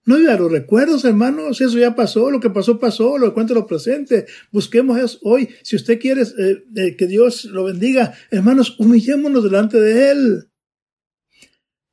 No 0.04 0.18
diga 0.18 0.36
los 0.36 0.52
recuerdos, 0.52 1.06
hermanos, 1.06 1.62
eso 1.62 1.78
ya 1.78 1.96
pasó, 1.96 2.32
lo 2.32 2.40
que 2.40 2.50
pasó, 2.50 2.80
pasó, 2.80 3.20
lo 3.20 3.28
que 3.28 3.34
cuenta 3.34 3.54
lo 3.54 3.68
presente. 3.68 4.26
Busquemos 4.52 4.98
eso 5.00 5.20
hoy. 5.22 5.50
Si 5.62 5.76
usted 5.76 6.00
quiere 6.00 6.24
eh, 6.24 6.64
eh, 6.76 6.96
que 6.98 7.06
Dios 7.06 7.46
lo 7.46 7.66
bendiga, 7.66 8.14
hermanos, 8.32 8.80
humillémonos 8.80 9.44
delante 9.44 9.80
de 9.80 10.12
Él. 10.12 10.48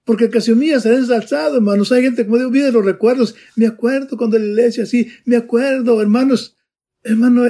Porque 0.04 0.24
el 0.24 0.30
que 0.30 0.40
se 0.40 0.54
humilla 0.54 0.76
ensalzado, 0.76 1.56
hermanos. 1.56 1.92
Hay 1.92 2.02
gente, 2.02 2.24
como 2.24 2.38
digo, 2.38 2.50
vive 2.50 2.72
los 2.72 2.84
recuerdos. 2.84 3.34
Me 3.56 3.66
acuerdo 3.66 4.16
cuando 4.16 4.38
la 4.38 4.46
iglesia 4.46 4.84
así, 4.84 5.08
me 5.26 5.36
acuerdo, 5.36 6.00
hermanos. 6.00 6.56
Hermano, 7.02 7.44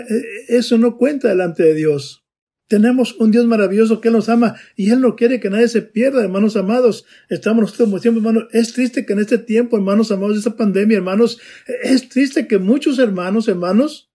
eso 0.48 0.76
no 0.76 0.96
cuenta 0.96 1.28
delante 1.28 1.62
de 1.62 1.74
Dios. 1.74 2.27
Tenemos 2.68 3.16
un 3.18 3.30
Dios 3.30 3.46
maravilloso 3.46 4.00
que 4.00 4.10
nos 4.10 4.28
ama 4.28 4.56
y 4.76 4.90
Él 4.90 5.00
no 5.00 5.16
quiere 5.16 5.40
que 5.40 5.48
nadie 5.48 5.68
se 5.68 5.80
pierda, 5.80 6.22
hermanos 6.22 6.54
amados. 6.54 7.06
Estamos 7.30 7.62
nosotros 7.62 7.88
como 7.88 7.98
siempre, 7.98 8.20
hermanos. 8.20 8.48
Es 8.52 8.74
triste 8.74 9.06
que 9.06 9.14
en 9.14 9.20
este 9.20 9.38
tiempo, 9.38 9.78
hermanos 9.78 10.12
amados, 10.12 10.34
de 10.34 10.38
esta 10.40 10.56
pandemia, 10.56 10.98
hermanos, 10.98 11.40
es 11.82 12.10
triste 12.10 12.46
que 12.46 12.58
muchos 12.58 12.98
hermanos, 12.98 13.48
hermanos, 13.48 14.10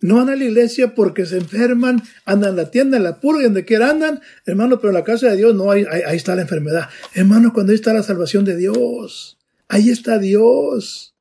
no 0.00 0.16
van 0.16 0.30
a 0.30 0.36
la 0.36 0.44
iglesia 0.44 0.94
porque 0.94 1.26
se 1.26 1.38
enferman, 1.38 2.02
andan 2.24 2.50
en 2.50 2.56
la 2.56 2.70
tienda, 2.70 2.96
en 2.96 3.04
la 3.04 3.20
pura 3.20 3.40
y 3.40 3.44
donde 3.44 3.64
quiera 3.64 3.90
andan, 3.90 4.20
hermano, 4.46 4.78
pero 4.78 4.90
en 4.90 4.94
la 4.94 5.04
casa 5.04 5.28
de 5.28 5.36
Dios 5.36 5.54
no, 5.54 5.70
hay, 5.70 5.84
ahí, 5.90 6.02
ahí 6.06 6.16
está 6.16 6.36
la 6.36 6.42
enfermedad. 6.42 6.88
Hermano, 7.14 7.52
cuando 7.52 7.72
ahí 7.72 7.76
está 7.76 7.92
la 7.92 8.02
salvación 8.04 8.44
de 8.44 8.56
Dios, 8.56 9.38
ahí 9.68 9.90
está 9.90 10.18
Dios. 10.18 11.16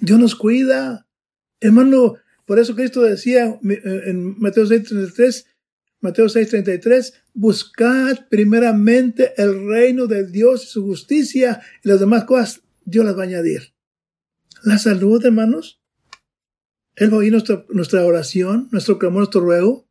Dios 0.00 0.18
nos 0.18 0.34
cuida. 0.34 1.06
Hermano, 1.60 2.16
por 2.46 2.58
eso 2.58 2.74
Cristo 2.74 3.02
decía 3.02 3.58
en 3.62 4.38
Mateo 4.38 4.64
6:33, 4.64 5.46
Mateo 6.00 6.26
6:33, 6.26 7.12
buscad 7.34 8.26
primeramente 8.30 9.34
el 9.36 9.66
reino 9.66 10.06
de 10.06 10.26
Dios 10.26 10.64
y 10.64 10.66
su 10.68 10.84
justicia 10.84 11.60
y 11.82 11.88
las 11.88 12.00
demás 12.00 12.24
cosas 12.24 12.62
Dios 12.84 13.04
las 13.04 13.16
va 13.16 13.22
a 13.22 13.26
añadir. 13.26 13.74
La 14.62 14.78
salud, 14.78 15.24
hermanos. 15.24 15.80
Él 16.94 17.12
va 17.12 17.16
a 17.16 17.18
oír 17.18 17.32
nuestra, 17.32 17.66
nuestra 17.68 18.04
oración, 18.04 18.68
nuestro 18.72 18.98
clamor, 18.98 19.18
nuestro 19.18 19.42
ruego. 19.42 19.86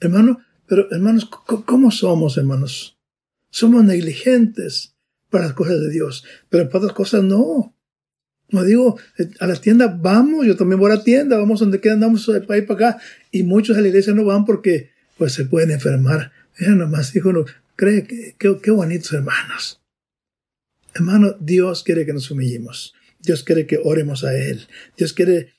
Hermano, 0.00 0.44
pero 0.66 0.90
hermanos, 0.90 1.24
¿cómo 1.24 1.90
somos, 1.90 2.36
hermanos? 2.36 2.98
Somos 3.50 3.84
negligentes 3.84 4.96
para 5.30 5.44
las 5.44 5.54
cosas 5.54 5.80
de 5.80 5.90
Dios, 5.90 6.24
pero 6.50 6.68
para 6.68 6.80
otras 6.80 6.96
cosas 6.96 7.22
no. 7.22 7.74
No 8.52 8.62
digo, 8.64 8.98
eh, 9.18 9.28
a 9.40 9.46
la 9.46 9.56
tienda 9.56 9.86
vamos, 9.86 10.46
yo 10.46 10.56
también 10.56 10.78
voy 10.78 10.92
a 10.92 10.96
la 10.96 11.04
tienda, 11.04 11.38
vamos 11.38 11.60
donde 11.60 11.80
queda, 11.80 11.94
andamos 11.94 12.26
de 12.26 12.42
para 12.42 12.64
para 12.66 12.90
acá. 12.90 13.02
Y 13.30 13.42
muchos 13.42 13.76
a 13.76 13.80
la 13.80 13.88
iglesia 13.88 14.12
no 14.12 14.24
van 14.24 14.44
porque 14.44 14.90
pues 15.16 15.32
se 15.32 15.46
pueden 15.46 15.70
enfermar. 15.70 16.32
Mira 16.58 16.74
nomás, 16.74 17.16
hijo, 17.16 17.32
no, 17.32 17.44
cree 17.76 18.04
que, 18.04 18.36
qué 18.38 18.70
bonitos 18.70 19.12
hermanos. 19.12 19.80
Hermano, 20.94 21.34
Dios 21.40 21.82
quiere 21.82 22.04
que 22.04 22.12
nos 22.12 22.30
humillemos. 22.30 22.94
Dios 23.18 23.42
quiere 23.42 23.66
que 23.66 23.80
oremos 23.82 24.24
a 24.24 24.36
Él. 24.36 24.66
Dios 24.96 25.12
quiere, 25.12 25.54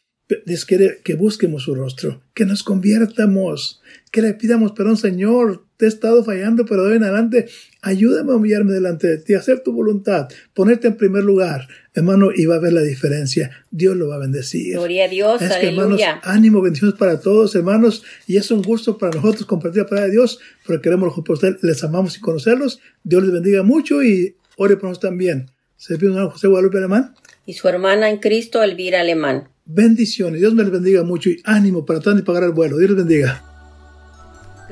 Dios 0.46 0.66
quiere 0.66 1.00
que 1.04 1.16
busquemos 1.16 1.64
su 1.64 1.76
rostro, 1.76 2.22
que 2.34 2.46
nos 2.46 2.64
conviertamos, 2.64 3.82
que 4.12 4.22
le 4.22 4.34
pidamos 4.34 4.74
perdón, 4.74 4.98
Señor, 4.98 5.66
te 5.84 5.88
he 5.88 5.90
estado 5.90 6.24
fallando, 6.24 6.66
pero 6.66 6.84
de 6.84 6.92
hoy 6.92 6.96
en 6.96 7.04
adelante, 7.04 7.50
ayúdame 7.82 8.32
a 8.32 8.36
humillarme 8.38 8.72
delante 8.72 9.06
de 9.06 9.18
ti, 9.18 9.34
hacer 9.34 9.64
tu 9.64 9.74
voluntad, 9.74 10.30
ponerte 10.54 10.88
en 10.88 10.96
primer 10.96 11.26
lugar, 11.26 11.68
hermano, 11.94 12.30
y 12.34 12.46
va 12.46 12.56
a 12.56 12.60
ver 12.60 12.72
la 12.72 12.82
diferencia. 12.82 13.52
Dios 13.70 13.98
lo 13.98 14.08
va 14.08 14.16
a 14.16 14.20
bendecir. 14.20 14.76
Gloria 14.76 15.06
a 15.06 15.08
Dios, 15.10 15.42
es 15.42 15.54
que, 15.58 15.68
hermanos, 15.68 16.00
ánimo, 16.22 16.62
bendiciones 16.62 16.98
para 16.98 17.20
todos, 17.20 17.54
hermanos, 17.56 18.02
y 18.28 18.38
es 18.38 18.50
un 18.50 18.62
gusto 18.62 18.98
para 18.98 19.18
nosotros 19.18 19.46
compartir 19.46 19.82
la 19.82 19.90
palabra 19.90 20.06
de 20.06 20.14
Dios, 20.14 20.40
porque 20.66 20.84
queremos 20.84 21.14
por 21.14 21.32
ustedes, 21.32 21.62
les 21.62 21.84
amamos 21.84 22.16
y 22.16 22.22
conocerlos. 22.22 22.80
Dios 23.04 23.22
les 23.24 23.34
bendiga 23.34 23.62
mucho 23.64 24.02
y 24.02 24.38
ore 24.56 24.78
por 24.78 24.90
nosotros 24.90 25.12
también. 25.12 25.52
Se 25.76 25.98
pide 25.98 26.12
un 26.12 26.30
José 26.30 26.48
Guadalupe 26.48 26.78
Alemán. 26.78 27.14
Y 27.46 27.56
su 27.56 27.68
hermana 27.68 28.10
en 28.10 28.20
Cristo, 28.20 28.64
Elvira 28.64 29.02
Alemán. 29.02 29.50
Bendiciones. 29.66 30.40
Dios 30.40 30.54
me 30.54 30.64
les 30.64 30.72
bendiga 30.72 31.04
mucho 31.04 31.30
y 31.30 31.42
ánimo 31.44 31.86
para 31.86 32.00
tanto 32.00 32.20
y 32.20 32.24
pagar 32.24 32.44
el 32.44 32.52
vuelo. 32.52 32.78
Dios 32.78 32.92
les 32.92 33.00
bendiga. 33.00 33.53